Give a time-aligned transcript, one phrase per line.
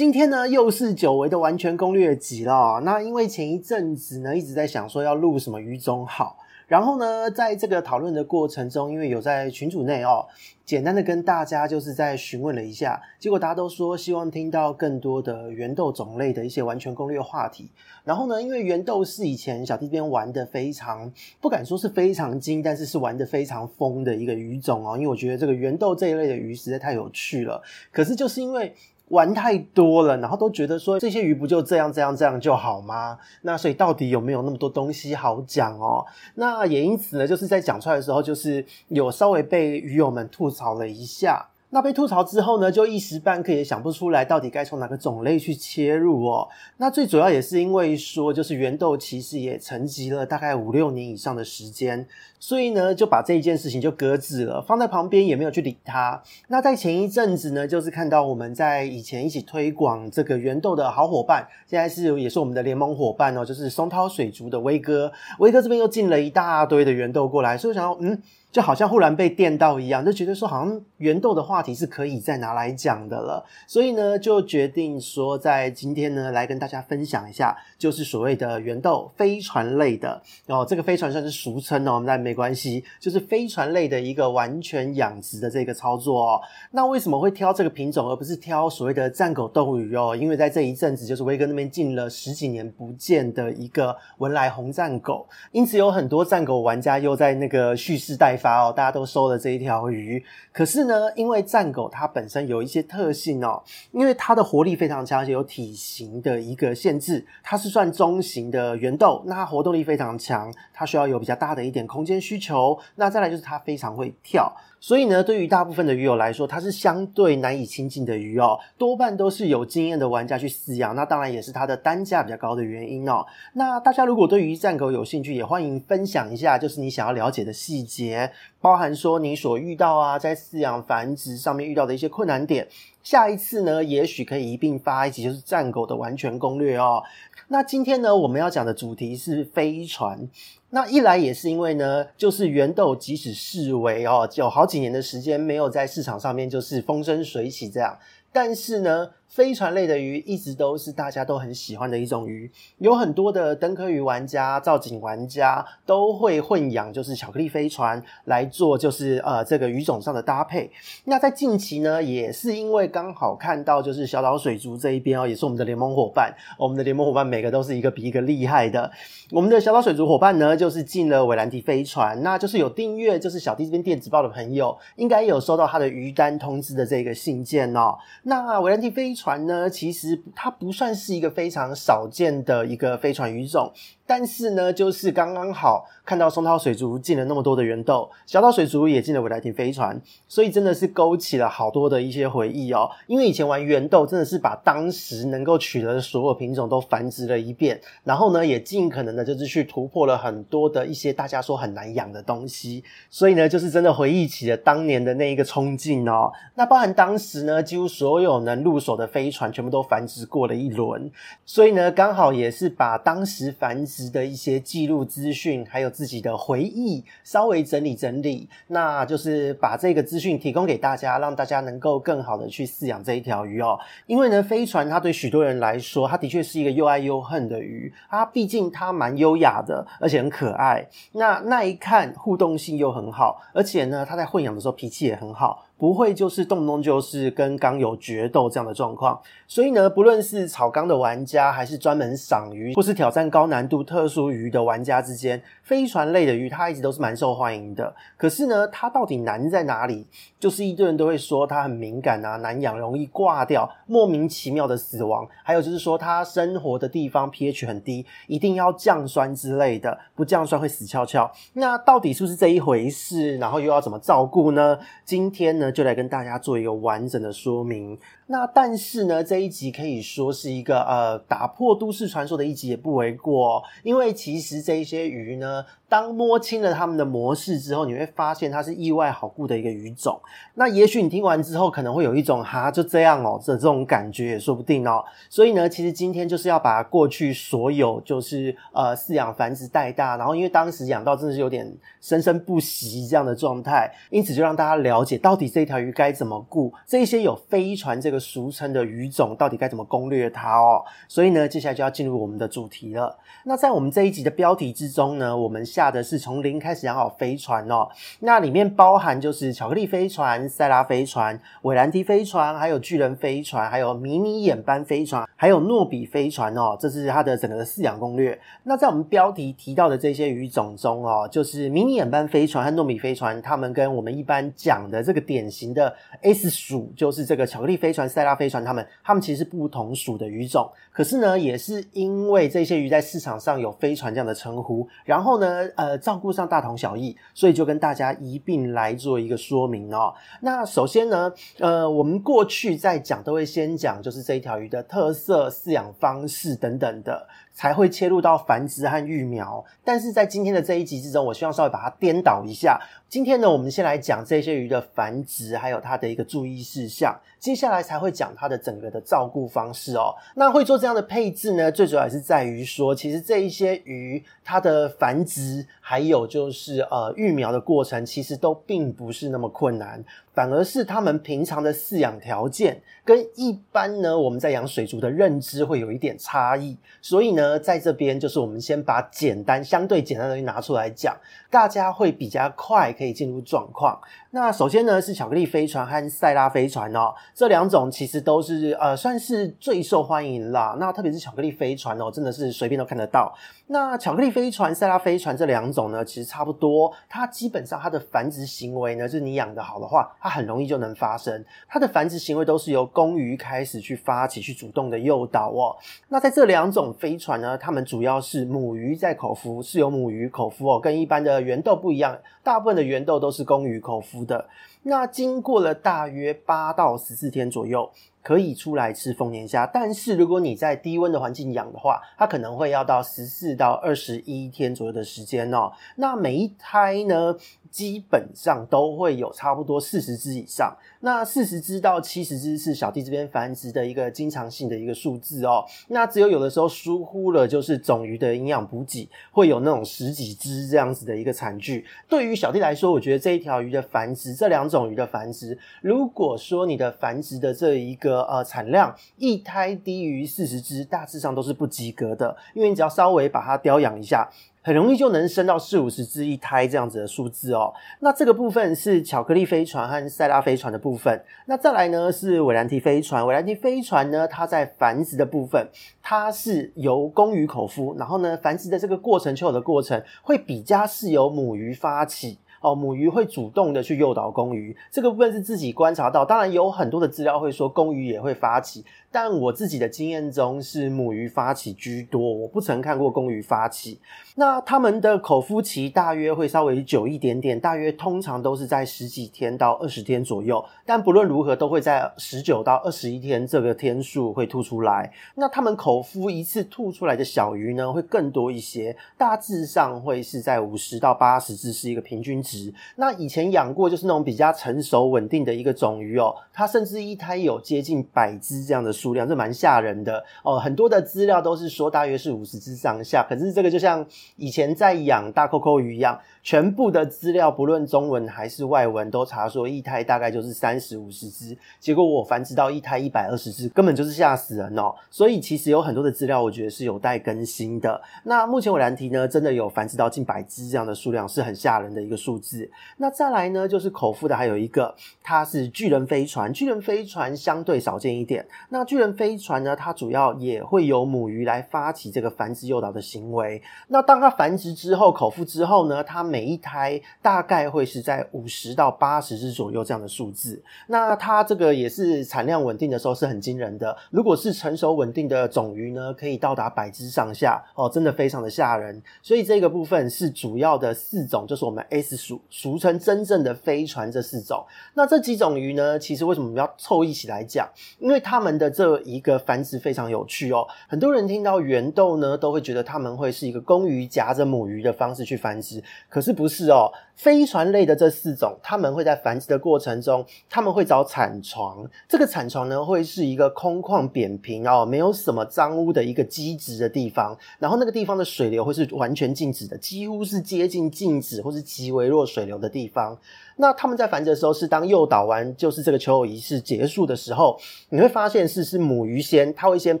[0.00, 2.80] 今天呢，又是久违的完全攻略集了。
[2.84, 10.24] 那因为前一阵子呢，一直在想说要录什么鱼种好，然后呢，在这个讨论的过程中，因为有在群组内哦，
[10.64, 17.70] 简单的跟大家就是在询问了一下，结果大家都说希望听到更多的圆豆种类的一些完全攻略话题。
[18.02, 24.96] 然后呢，因为圆豆是以前小弟这边玩的非常，不敢说是非常精，但是是玩的非常疯的一个鱼种哦。
[24.96, 27.60] 因为我觉得这个圆豆这一类的鱼实在太有趣了。
[27.92, 28.74] 可是就是因为
[29.10, 33.18] 玩太多了，然后都觉得说这些鱼不就这样这样这样就好吗？
[33.42, 36.04] 那所以到底有没有那么多东西好讲哦？
[36.34, 41.48] 那也因此呢，就是在讲出来的时候，就是有稍微被鱼友们吐槽了一下。
[41.72, 46.48] 那被吐槽之后呢，就一时半刻也想不出来到底该从哪个种类去切入哦。
[46.78, 52.06] 那最主要也是因为说，就是圆豆其实也沉寂了大概五六年以上的时间，
[52.40, 56.20] 所以呢就把这一件事情就搁置了，放在旁边也没有去理它。
[56.48, 68.20] 那在前一阵子呢，就是看到我们在以前一起推广这个圆豆的好伙伴，现在是也是我们的联盟伙伴哦，就是松涛水族的威哥，威哥这边又进了一大堆的圆豆过来，所以想要嗯。
[68.52, 86.40] 就好像忽然被电到一样，就觉得说好像圆豆的话题是可以再拿来讲的了，所以呢就决定说在今天呢来跟大家分享一下，就是所谓的圆豆飞船类的哦，这个飞船算是俗称哦，但没关系，就是飞船类的一个完全养殖的这个操作哦。
[86.72, 90.16] 那为什么会挑这个品种，而不是挑所谓的战狗斗鱼哦？
[90.16, 100.24] 因为在这一阵子，就是威哥那边进了十几年不见的一个文莱红战狗，因此有很多战狗玩家又在那个蓄势待哦，大家都收了这一条鱼。
[100.52, 112.78] 可是呢，因为战狗它本身有一些特性哦，因为它的活力非常强，而且有体型的一个限制，它是算中型的圆豆，那它活动力非常强，它需要有比较大的一点空间需求。
[112.96, 114.54] 那再来就是它非常会跳。
[114.80, 123.26] 所以呢，对于大部分的鱼友来说，它是相对难以亲近的鱼哦，多半都是有经验的玩家去饲养，那当然也是它的单价比较高的原因哦。
[123.52, 132.66] 那大家如果对于战狗有兴趣，也欢迎分享一下，就是你想要了解的细节，包含说你所遇到啊，在饲养繁殖上面遇到的一些困难点。
[133.02, 137.02] 下一次呢，也许可以一并发一集，就是战狗的完全攻略哦。
[137.48, 140.28] 那今天呢，我们要讲的主题是飞船。
[140.70, 147.98] 那一来也是因为呢，就是圆豆即使视为哦，有好几年的时间没有在市场上面就是风生水起这样，
[148.32, 149.10] 但是呢。
[149.30, 160.68] 飞船类的鱼一直都是大家都很喜欢的一种鱼，有很多的灯科鱼玩家、造景玩家都会混养，就是巧克力飞船来做，就是呃这个鱼种上的搭配。
[161.04, 168.90] 那在近期呢，也是因为刚好看到就是小岛水族这一边哦，也是我们的联盟伙伴，我们的联盟伙伴每个都是一个比一个厉害的。
[169.30, 177.96] 我们的小岛水族伙伴呢，就是进了韦兰迪飞船，那就是有订阅，就是小弟这边电子报的朋友，应该有收到他的鱼单通知的这个信件哦。
[178.24, 183.70] 那韦兰迪飞船呢，其实它不算是一个非常少见的一个飞船鱼种。
[184.10, 192.90] 但是呢，就是刚刚好看到松涛水族进了那么多的圆豆，小岛水族也进了韦莱廷飞船，所以真的是勾起了好多的一些回忆哦。
[193.06, 206.32] 因为以前玩圆豆真的是把当时能够取得的所有品种都繁殖了一遍，然后呢，也尽可能的就是去突破了很多的一些大家说很难养的东西，所以呢，就是真的回忆起了当年的那一个冲劲哦。
[206.56, 211.08] 那包含当时呢，几乎所有能入手的飞船全部都繁殖过了一轮，
[211.46, 223.78] 所以呢，刚好也是把当时繁殖的一些记录资讯，还有自己的回忆，稍微整理整理，那就是把这个资讯提供给大家，让大家能够更好的去饲养这一条鱼哦。
[224.06, 227.92] 因为呢，飞船它对许多人来说，它的确是一个又爱又恨的鱼。
[228.08, 230.86] 它毕竟它蛮优雅的，而且很可爱。
[231.12, 235.66] 那那一看互动性又很好，而且呢，它在混养的时候脾气也很好。
[235.80, 239.18] 不会就是动不动就是跟缸有决斗这样的状况，
[239.48, 247.94] 所以呢，不论是草缸的玩家，还是专门赏鱼，或是挑战高难度特殊鱼的玩家之间，飞船类的鱼它一直都是蛮受欢迎的。
[248.18, 250.06] 可是呢，它到底难在哪里？
[250.38, 255.26] 就是一堆人都会说它很敏感啊，难养，容易挂掉，莫名其妙的死亡。
[255.42, 261.32] 还有就是说它生活的地方 pH 很低，一定要降酸之类的，不降酸会死翘翘。
[261.54, 263.38] 那到底是不是这一回事？
[263.38, 264.78] 然后又要怎么照顾呢？
[265.06, 265.69] 今天呢？
[265.70, 267.98] 就来跟大家做一个完整的说明。
[268.32, 280.20] 那但是呢，这一集可以说是一个呃打破都市传说的一集也不为过哦，因为其实这一些鱼呢，当摸清了它们的模式之后，你会发现它是意外好顾的一个鱼种。
[280.54, 285.04] 那也许你听完之后可能会有一种哈就这样哦这这种感觉也说不定哦。
[285.28, 291.68] 所以呢，其实今天就是要把过去所有就是呃饲养繁殖带大，然后因为当时养到真的是有点
[292.00, 300.84] 生生不息这样的状态，因此就让大家了解到底这条鱼该怎么顾，这一些有飞船这个俗称的鱼种到底该怎么攻略它哦。
[301.08, 303.18] 所以呢，接下来就要进入我们的主题了。
[303.44, 307.88] 那在我们这一集的标题之中呢，我们下的是从零开始养好飞船哦。
[308.20, 316.76] 那里面包含就是巧克力飞船、塞拉飞船、韦兰提飞船，还有巨人飞船，还有迷你眼斑飞船，还有诺比飞船哦。
[316.78, 318.38] 这是它的整个的饲养攻略。
[318.64, 330.70] 那在我们标题提到的这些鱼种中哦，就是迷你眼斑飞船和诺比飞船，它们跟我们一般讲的这个典型的 S 属，就是这个巧克力飞船、塞拉飞船，他们他们其实是不同属的鱼种。
[331.00, 340.12] 可是呢，也是因为这些鱼在市场上有飞船这样的称呼，然后呢，呃，照顾上大同小异，所以就跟大家一并来做一个说明哦。
[340.42, 347.26] 那首先呢，呃，我们过去在讲都会先讲就是这一条鱼的特色、饲养方式等等的。
[347.52, 352.80] 才会切入到繁殖和育苗，但是在今天的这一集之中，我希望稍微把它颠倒一下。
[353.06, 360.14] 今天呢，我们先来讲这些鱼的繁殖，还有它的一个注意事项，接下来才会讲它的整个的照顾方式哦。
[360.36, 370.04] 那会做这样它的配置呢，最主要还是在于说，其实这一些鱼它的繁殖，还有就是呃育苗的过程，其实都并不是那么困难。
[370.32, 381.16] 反而是他们平常的饲养条件跟一般呢，我们在养水族的认知会有一点差异，所以呢，在这边就是我们先把简单、相对简单的东西拿出来讲，
[381.50, 384.00] 大家会比较快可以进入状况。
[384.30, 390.76] 那首先呢，是巧克力飞船和塞拉飞船哦，这两种其实都是呃算是最受欢迎啦。
[390.78, 393.34] 那特别是巧克力飞船哦，真的是随便都看得到。
[393.72, 401.44] 那巧克力飞船、塞拉飞船这两种呢，其实差不多，它基本上它的繁殖行为呢，就是你养得好的话，它很容易就能发生。
[401.68, 405.76] 它的繁殖行为都是由公鱼开始去发起、去主动的诱导哦。
[406.08, 414.48] 那在这两种飞船呢，它们主要是母鱼在口孵，是由母鱼口孵哦，跟一般的圆豆不一样，大部分的圆豆都是公鱼口孵的。
[414.82, 417.88] 那经过了大约八到十四天左右，
[418.22, 419.66] 可以出来吃丰年虾。
[419.66, 425.72] 但是如果你在低温的环境养的话，它可能会要到十四到二十一天左右的时间哦。
[425.96, 427.36] 那每一胎呢，
[427.70, 435.64] 基本上都会有差不多四十只以上，那四十只到七十只是小弟这边繁殖的一个经常性的一个数字哦。
[435.88, 441.84] 那只有有的时候疏忽了，就是种鱼的营养补给，会有那种十几只这样子的一个惨剧。
[442.08, 454.28] 对于小弟来说，我觉得这一条鱼的繁殖，这两种鱼的繁殖，如果说你的繁殖的这一个呃产量一胎低于四十只，大致上都是不及格的，因为你只要稍微把它雕养一下。
[454.62, 457.72] 很容易就能生到四五十只一胎这样子的数字哦。
[458.00, 461.18] 那这个部分是巧克力飞船和塞拉飞船的部分。
[461.46, 463.26] 那再来呢是韦兰提飞船。
[463.26, 465.66] 韦兰提飞船呢，它在繁殖的部分，
[466.02, 472.36] 它是由公鱼口孵，然后呢繁殖的这个过程、求偶的过程会比较是由母鱼发起。
[472.60, 476.24] 哦，母鱼会主动的去诱导公鱼，这个部分是自己观察到。
[476.24, 484.00] 当然有很多的资料会说公鱼也会发起，但我自己的经验中是母鱼发起居多，我不曾看过公鱼发起。
[484.36, 490.64] 那他们的口孵期大约会稍微久一点点，大约通常都是在十几天到二十天左右。
[490.86, 495.12] 但不论如何，都会在十九到二十一天这个天数会吐出来。
[495.34, 502.72] 那他们口孵一次吐出来的小鱼呢，会更多一些，大致上会是在五十到八十只是一个平均值。
[502.96, 510.58] 那以前养过就是那种比较成熟稳定的一个种鱼哦，它甚至一胎有接近百只这样的数量，是蛮吓人的哦。
[510.58, 514.04] 很多的资料都是说大约是五十只上下，可是这个就像
[514.36, 516.20] 以前在养大扣扣鱼一样。
[516.42, 524.94] 全部的资料，不论中文还是外文，都查说一胎大概就是三十五十只，结果我繁殖到一胎一百二十只，根本就是吓死人哦。
[525.10, 528.00] 所以其实有很多的资料，我觉得是有待更新的。
[528.24, 532.70] 那目前我兰提呢，真的有繁殖到近百只这样的数量，是很吓人的一个数字。
[532.96, 536.52] 那再来呢，就是口腹的还有一个，它是巨人飞船。
[536.52, 538.46] 巨人飞船相对少见一点。
[538.70, 543.62] 那巨人飞船呢，它主要也会由母鱼来发起这个繁殖诱导的行为。
[543.88, 550.62] 那当它繁殖之后，口腹之后呢，它每一胎大概会是在五十到八十只左右这样的数字。
[550.86, 553.96] 那它这个也是产量稳定的时候是很惊人的。
[554.10, 559.02] 如果是成熟稳定的种鱼呢，可以到达百只上下哦，真的非常的吓人。
[559.20, 564.64] 所以这个部分是主要的四种，就是我们 S 属，俗称真正的飞船这四种。
[564.94, 567.68] 那这几种鱼呢，其实为什么我们要凑一起来讲？
[567.98, 570.66] 因为它们的这一个繁殖非常有趣哦。
[570.88, 576.92] 很多人听到圆豆呢，都会觉得它们会是一个公鱼夹着母鱼的方式去繁殖，可可是不是哦。
[577.22, 581.86] 飞船类的这四种，它们会在繁殖的过程中，他们会找产床。
[582.08, 587.36] 这个产床呢，会是一个空旷扁平哦，没有什么脏污的一个基质的地方。
[587.58, 593.18] 然后那个地方的水流会是完全静止的，几乎是接近静止或是极微弱水流的地方。
[593.56, 597.60] 那他们在繁殖的时候，是当诱导完，就是这个求偶仪式结束的时候，
[597.90, 600.00] 你会发现是是母鱼先，它会先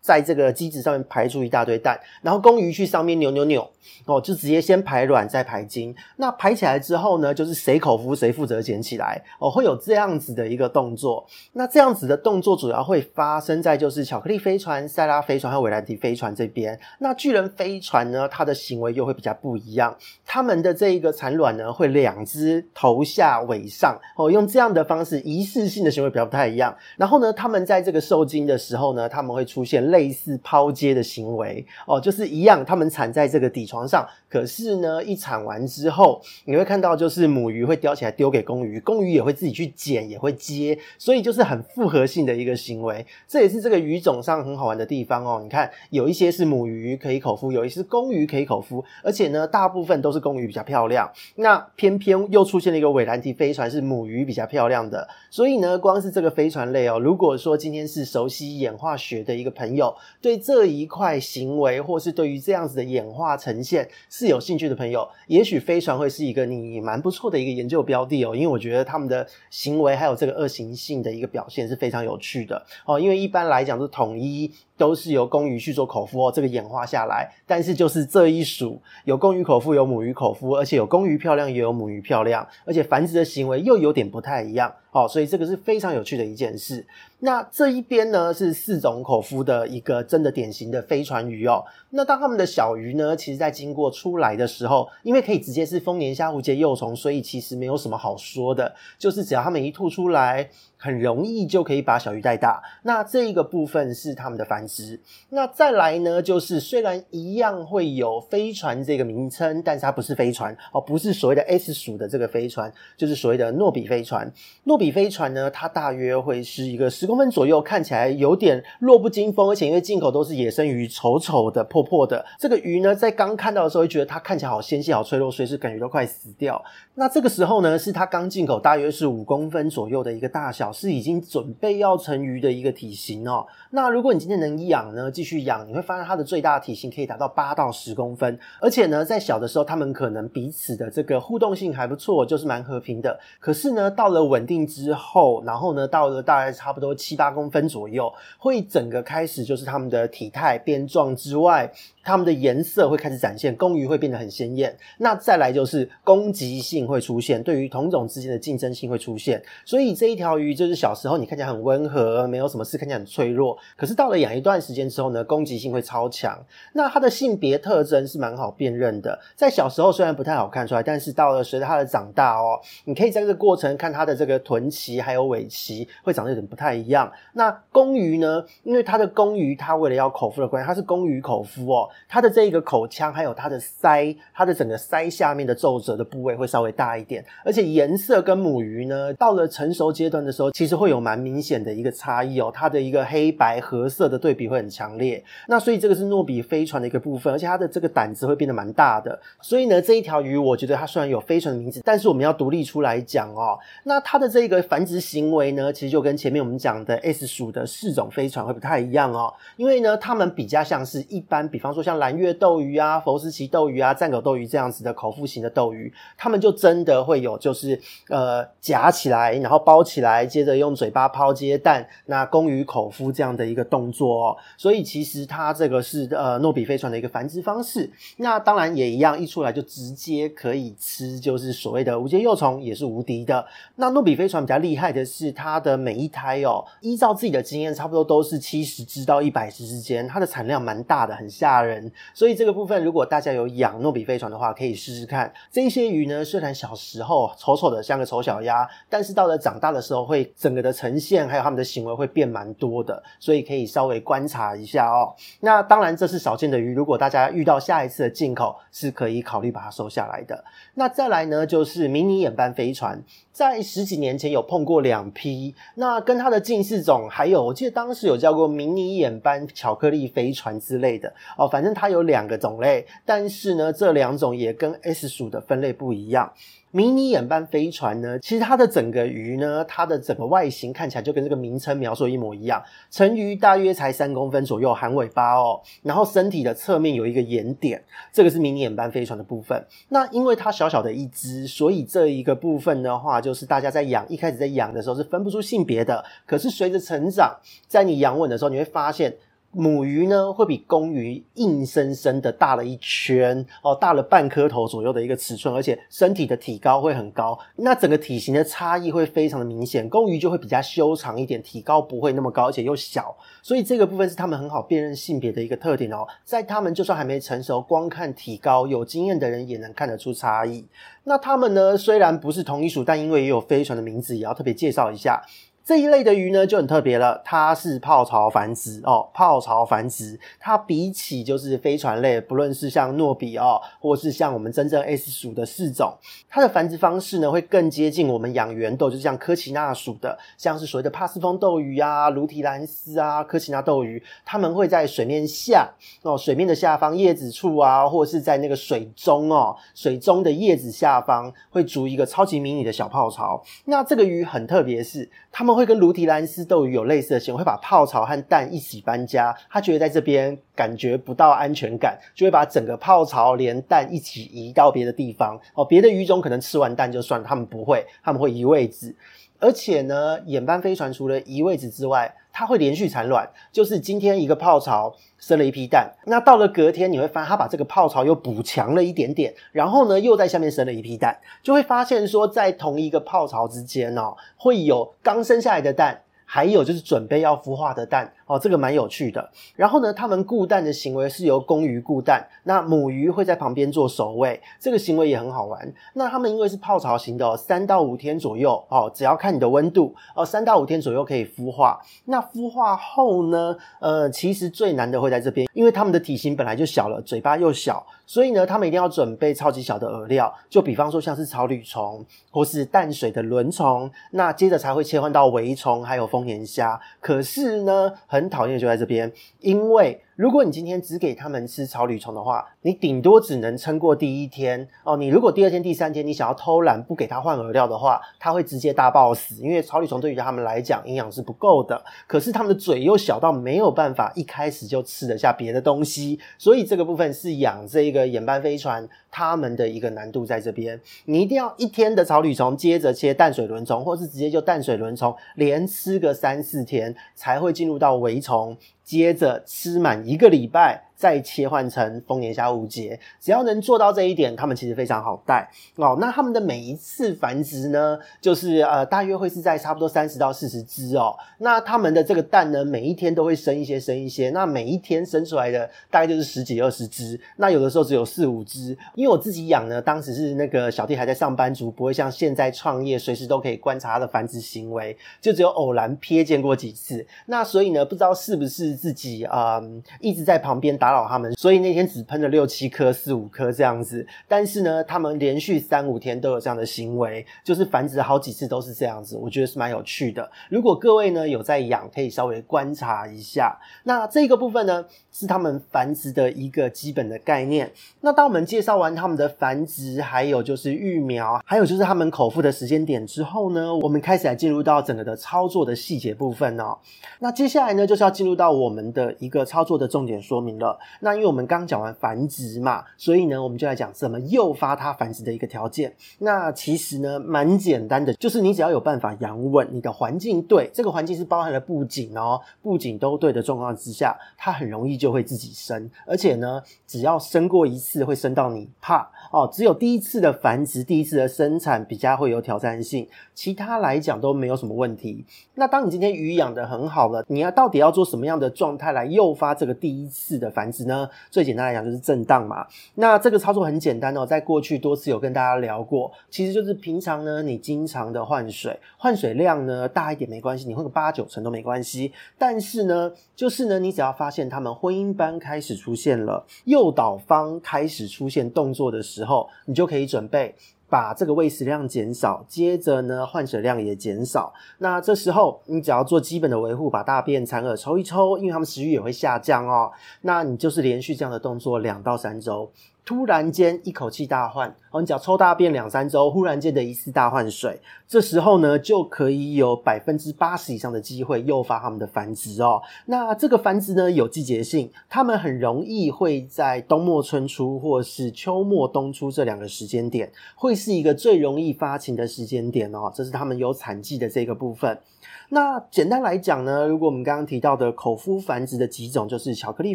[0.00, 3.70] 在这个基质上面排出一大堆蛋，然后公鱼去上面扭扭扭，
[4.06, 5.94] 哦，就直接先排卵再排精。
[6.16, 11.26] 那排起来之后呢，就是谁口服谁负责捡起来，哦，会有这样子的一个动作。
[11.52, 16.78] 那这样子的动作主要会发生在就是巧克力飞船、塞拉飞船和韦兰迪飞船这边。
[16.98, 23.36] 那巨人飞船呢，它的行为又会比较不一样，它们的这一个产卵呢，会两只头下。
[23.48, 26.74] 尾上哦，用这样的方式仪式性的行为比较不太一样。
[26.96, 34.06] 然后呢，他们在这个受精的时候呢，他们会出现类似抛接的行为哦，就是一样，他们产在这个底床上。
[34.28, 43.04] 可是呢，一产完之后，你会看到到就是母鱼会叼起来丢给公鱼，公鱼也会自己去捡，也会接，所以就是很复合性的一个行为。
[43.26, 45.40] 这也是这个鱼种上很好玩的地方哦。
[45.42, 51.10] 你看，有一些是母鱼可以口孵，有一些是公鱼可以口孵，而且呢，大部分都是公鱼比较漂亮。
[51.34, 74.52] 那偏偏又出现了一个韦兰提飞船是母鱼比较漂亮的，所以呢，光是这个飞船类哦，如果说今天是熟悉演化学的一个朋友，对这一块行为或是对于这样子的演化呈现是有兴趣的朋友，也许飞船会是一个你也蛮不错的一个研究标的哦，因为我觉得他们的行为还有这个恶行性的一个表现是非常有趣的哦，因为一般来讲是统一。
[74.78, 86.82] 都是由公鱼去做口孵哦，这个演化下来，但是就是这一属有公鱼口孵，有母鱼口孵，而且有公鱼漂亮，也有母鱼漂亮，而且繁殖的行为又有点不太一样哦，所以这个是非常有趣的一件事。
[87.18, 91.62] 那这一边呢，是四种口孵的一个真的典型的飞船鱼哦。
[91.90, 102.62] 那当他们的小鱼呢，其实在经过出来的时候，因为可以直接是丰年虾虎节幼虫，所以其实没有什么好说的，就是只要他们一吐出来，很容易就可以把小鱼带大。
[102.82, 105.00] 那这一个部分是他们的繁殖。
[105.30, 114.32] 那再来呢，就是虽然一样会有飞船这个名称，但是它不是飞船哦，不是所谓的 S 属的这个飞船，就是所谓的诺比飞船。
[114.64, 122.24] 诺比飞船呢，它大约会是一个十公分左右，看起来有点弱不禁风，而且因为进口都是野生鱼，丑丑的、破破的。
[122.38, 126.62] 这个鱼呢，在刚看到的时候会觉得它看起来好纤细、好脆弱，随时感觉都快死掉。
[126.94, 133.46] 那这个时候呢，是它刚进口，大约是五公分左右的一个大小，是已经准备要成鱼的一个体型哦。
[133.70, 143.18] 那如果你今天能养呢，继续养，你会发现它的最大体型可以达到八到十公分，而且呢，在小的时候，它们可能彼此的这个互动性还不错，就是蛮和平的。
[143.38, 151.70] 可是呢，到了稳定之后，然后呢，到了大概差不多七八公分左右，会整个开始就是它们的体态变壮之外，
[152.02, 154.76] 它们的颜色会开始展现，公鱼会变得很鲜艳。
[154.98, 159.42] 那再来就是攻击性会出现，对于同种之间的竞争性会出现。
[159.64, 163.56] 所以这一条鱼就是小时候你看起来很温和，没有什么事，看起来很脆弱。
[163.76, 166.36] 可是到了养一段时间之后呢，攻击性会超强。
[166.72, 177.12] 那它的性别特征是蛮好辨认的，在小时候虽然不太好看出来，但是到了随着它的长大哦，你可以在这个过程看它的这个臀鳍还有尾鳍会长得有点不太一样。
[177.34, 181.88] 那公鱼呢，因为它的公鱼它为了要口孵的关系，它是公鱼口孵哦。
[182.08, 192.52] 它的这一个口腔，还有它的腮，它的整个腮下面的皱褶的部位会稍微大一点，而且颜色跟母鱼呢，到了成熟阶段的时候，其实会有蛮明显的一个差异哦。
[192.52, 195.24] 它的一个黑白褐色的对比会很强烈。
[195.48, 199.18] 那所以这个是诺比飞船的一个部分，而且它的这个胆子会变得蛮大的。
[199.40, 203.58] 所以呢，这一条鱼，我觉得它虽然有飞船的名字，但是我们要独立出来讲哦。
[203.84, 209.32] 那它的这个繁殖行为呢，其实就跟前面我们讲的 S 属的四种飞船会不太一样哦。
[209.56, 211.86] 因为呢，它们比较像是一般，比方说。
[211.86, 224.36] 像蓝月斗鱼啊、佛斯奇斗鱼啊、战狗斗鱼这样子的口腹型的斗鱼，它们就真的会有，就是呃夹起来，然后包起来，接着用嘴巴抛接蛋，那公鱼口腹这样的一个动作哦。
[224.58, 227.90] 所以其实它这个是呃诺比飞船的一个繁殖方式。
[228.18, 233.46] 那当然也一样，一出来就直接可以吃，就是所谓的无节幼虫也是无敌的。
[233.76, 241.90] 那诺比飞船比较厉害的是，它的每一胎哦，依照自己的经验，差不多都是七十只到一百只之间，它的产量蛮大的，很吓人。
[242.12, 245.32] 所以这个部分，如果大家有养诺比飞船的话，可以试试看。
[245.50, 255.14] 这些鱼呢，虽然小时候丑丑的像个丑小鸭，但是到了长大的时候，会整个的呈现还有他们的行为会变蛮多的，所以可以稍微观察一下哦。
[255.40, 260.44] 那当然这是少见的鱼，如果大家遇到下一次的进口，是可以考虑把它收下来的。
[260.74, 263.02] 那再来呢，就是迷你眼斑飞船。
[263.32, 276.32] 在十几年前有碰过两批，那跟它的近似种还有，我记得当时有叫过迷你眼斑巧克力飞船之类的哦，反正它有两个种类，但是呢，这两种也跟 S 属的分类不一样。
[276.72, 282.62] 迷你眼斑飞船呢，其实它的整个鱼呢，它的整个外形看起来就跟这个名称描述一模一样。
[282.90, 285.60] 成鱼大约才三公分左右，含尾巴哦。
[285.82, 287.82] 然后身体的侧面有一个眼点，
[288.12, 289.64] 这个是迷你眼斑飞船的部分。
[289.88, 296.04] 那因为它小小的一只，所以这一个部分的话，就是大家在养一开始在养的时候是分不出性别的。
[296.26, 297.34] 可是随着成长，
[297.66, 299.16] 在你养稳的时候，你会发现。
[299.58, 309.88] 母鱼呢，会比公鱼硬生生的大了一圈哦，大了半颗头左右的一个尺寸，而且身体的体高会很高，那整个体型的差异会非常的明显。
[309.88, 316.06] 公鱼就会比较修长一点，体高不会那么高，而且又小，所以这个部分是他们很好辨认性别的一个特点哦。
[316.22, 320.66] 在他们就算还没成熟，光看体高，有经验的人也能看得出差异。
[321.04, 325.22] 那他们呢，虽然不是同一属，但因为也有飞船的名字，也要特别介绍一下。
[325.66, 335.92] 这一类的鱼呢就很特别了，它是泡巢繁殖哦，泡巢繁殖，它比起就是飞船类，不论是像诺比哦，或是像我们真正 S 属的四种，
[336.28, 345.68] 它的繁殖方式呢会更接近我们养圆豆，就是像科奇纳属的，像是所谓的帕斯风斗鱼啊、卢提兰斯啊、科奇纳斗鱼，它们会在水面下
[346.02, 353.42] 哦，水面的下方叶子处啊，或是在那个水中哦，水中的叶子下方会筑一个超级迷你的小泡巢。
[353.64, 355.55] 那这个鱼很特别是，它们。
[355.56, 359.34] 会跟卢提兰斯斗鱼有类似的行为，会把泡槽和蛋一起搬家。
[359.50, 365.40] 他觉得在这边感觉不到安全感，就会把整个泡槽连蛋一起移到别的地方。
[365.54, 368.94] 哦，别的鱼种可能吃完蛋就算了，他们不会，他们会移位置。
[369.38, 373.30] 而且呢，眼斑飞船除了移位置之外，它会连续产卵。
[373.52, 386.02] 就是今天一个泡巢生了一批蛋，那到了隔天你会发现它把这个泡巢又补强了一点点，然后呢又在下面生了一批蛋，就会发现说在同一个泡巢之间哦，会有刚生下来的蛋。
[386.26, 389.30] 还有就是准备要孵化的蛋哦，这个蛮有趣的。
[389.54, 395.72] 然后呢，他们顾蛋的行为是由公鱼顾蛋，那母鱼会在旁边做守卫，这个行为也很好玩。
[395.94, 401.80] 那他们因为是泡巢型的，三到五天左右哦，只要看你的温度哦，三到五天左右可以孵化。
[402.06, 416.06] 那孵化后呢，呃，其实最难的会在这边，因为他们的体型本来就小了，嘴巴又小，所以呢，他们一定要准备超级小的饵料，就比方说像是草履虫或是淡水的轮虫，那接着才会切换到微虫，还有。
[416.06, 420.00] 丰年虾，可是呢，很讨厌就在这边，因为。
[420.16, 424.96] 如果你今天只给他们吃草履虫的话，你顶多只能撑过第一天哦。
[424.96, 431.84] 你如果第二天、第三天你想要偷懒不给它换饵料的话，它会直接大爆死，因为草履虫对于他们来讲营养是不够的。
[432.06, 440.80] 可是他们的嘴又小到没有办法一开始就吃得下别的东西，所以这个部分是养这个眼斑飞船他们的一个难度在这边。
[441.04, 448.56] 你一定要一天的草履虫，接着切淡水轮虫，或是直接就淡水轮虫连吃个三四天，才会进入到围虫。
[448.86, 450.84] 接着吃满一个礼拜。
[450.96, 455.96] 再切换成丰年虾五节，只要能做到这一点，他们其实非常好带哦。
[456.00, 461.14] 那他们的每一次繁殖呢，就是呃，大约会是在差不多三十到四十只哦。
[461.38, 464.30] 那他们的这个蛋呢，每一天都会生一些，生一些。
[464.30, 468.76] 那每一天生出来的大概就是十几二十只，那有的时候只有四五只。
[468.94, 477.06] 因为我自己养呢，当时是那个小弟还在上班族，不会像现在创业，随时都可以观察它的繁殖行为，就只有偶然瞥见过几次。
[477.26, 479.60] 那所以呢，不知道是不是自己啊、
[480.00, 484.06] 一直在旁边打打扰他们，所以那天只喷了六七颗、四五颗这样子。
[484.28, 489.16] 但是呢，他们连续三五天都有这样的行为，就是繁殖好几次都是这样子。
[489.16, 490.30] 我觉得是蛮有趣的。
[490.48, 493.58] 如果各位呢有在养，可以稍微观察一下。
[493.82, 497.72] 那这个部分呢，是他们繁殖的一个基本的概念。
[498.02, 506.78] 那当我们介绍完他们的繁殖，还有就是育苗，还有就是他们口腹的时间点之后呢，我们开始来进入到整个的操作的细节部分哦。
[507.18, 510.75] 那接下来呢，就是要进入到我们的一个操作的重点说明了。
[511.00, 515.94] 那因为我们刚讲完繁殖嘛，所以呢，我们就来讲怎么诱发它繁殖的一个条件。
[516.18, 525.90] 那其实呢，蛮简单的，就是你只要有办法养稳，你的环境对，这个环境是包含了布景哦，布景都对的状况之下，它很容易就会自己生。
[526.06, 529.48] 而且呢，只要生过一次，会生到你怕哦。
[529.52, 535.24] 只有第一次的繁殖，第一次的生产比较会有挑战性，其他来讲都没有什么问题。
[535.54, 541.08] 那当你今天鱼养得很好了，你要到底要做什么样的状态来诱发这个第一次的繁子呢？
[541.30, 542.66] 最简单来讲就是震荡嘛。
[542.94, 552.12] 那这个操作很简单哦，在过去多次有跟大家聊过，其实就是平常呢，你经常的换水，换水量呢大一点没关系，你换个八九成都没关系。
[552.38, 560.54] 但是呢，就是呢，你只要发现他们婚姻斑开始出现了，诱导方开始出现动作的时候，你就可以准备。
[560.88, 564.52] 把这个喂食量减少，接着呢换水量也减少。
[564.78, 569.90] 那这时候你只要做基本的维护，把大便残饵抽一抽，因为他们食欲也会下降哦。
[570.22, 572.70] 那你就是连续这样的动作两到三周。
[573.06, 582.82] 突然间一口气大换，哦，你只要抽大便两三周，忽然间的一次大换水，这时候呢就可以有百分之八十以上的机会诱发它们的繁殖哦。
[583.04, 593.12] 那这个繁殖呢有季节性，它们很容易会在冬末春初或是秋末冬初这两个时间点，会是一个最容易发情的时间点哦。
[593.14, 594.98] 这是它们有产季的这个部分。
[595.48, 599.94] 那简单来讲呢，如果我们刚刚提到的口孵繁殖的几种，就是巧克力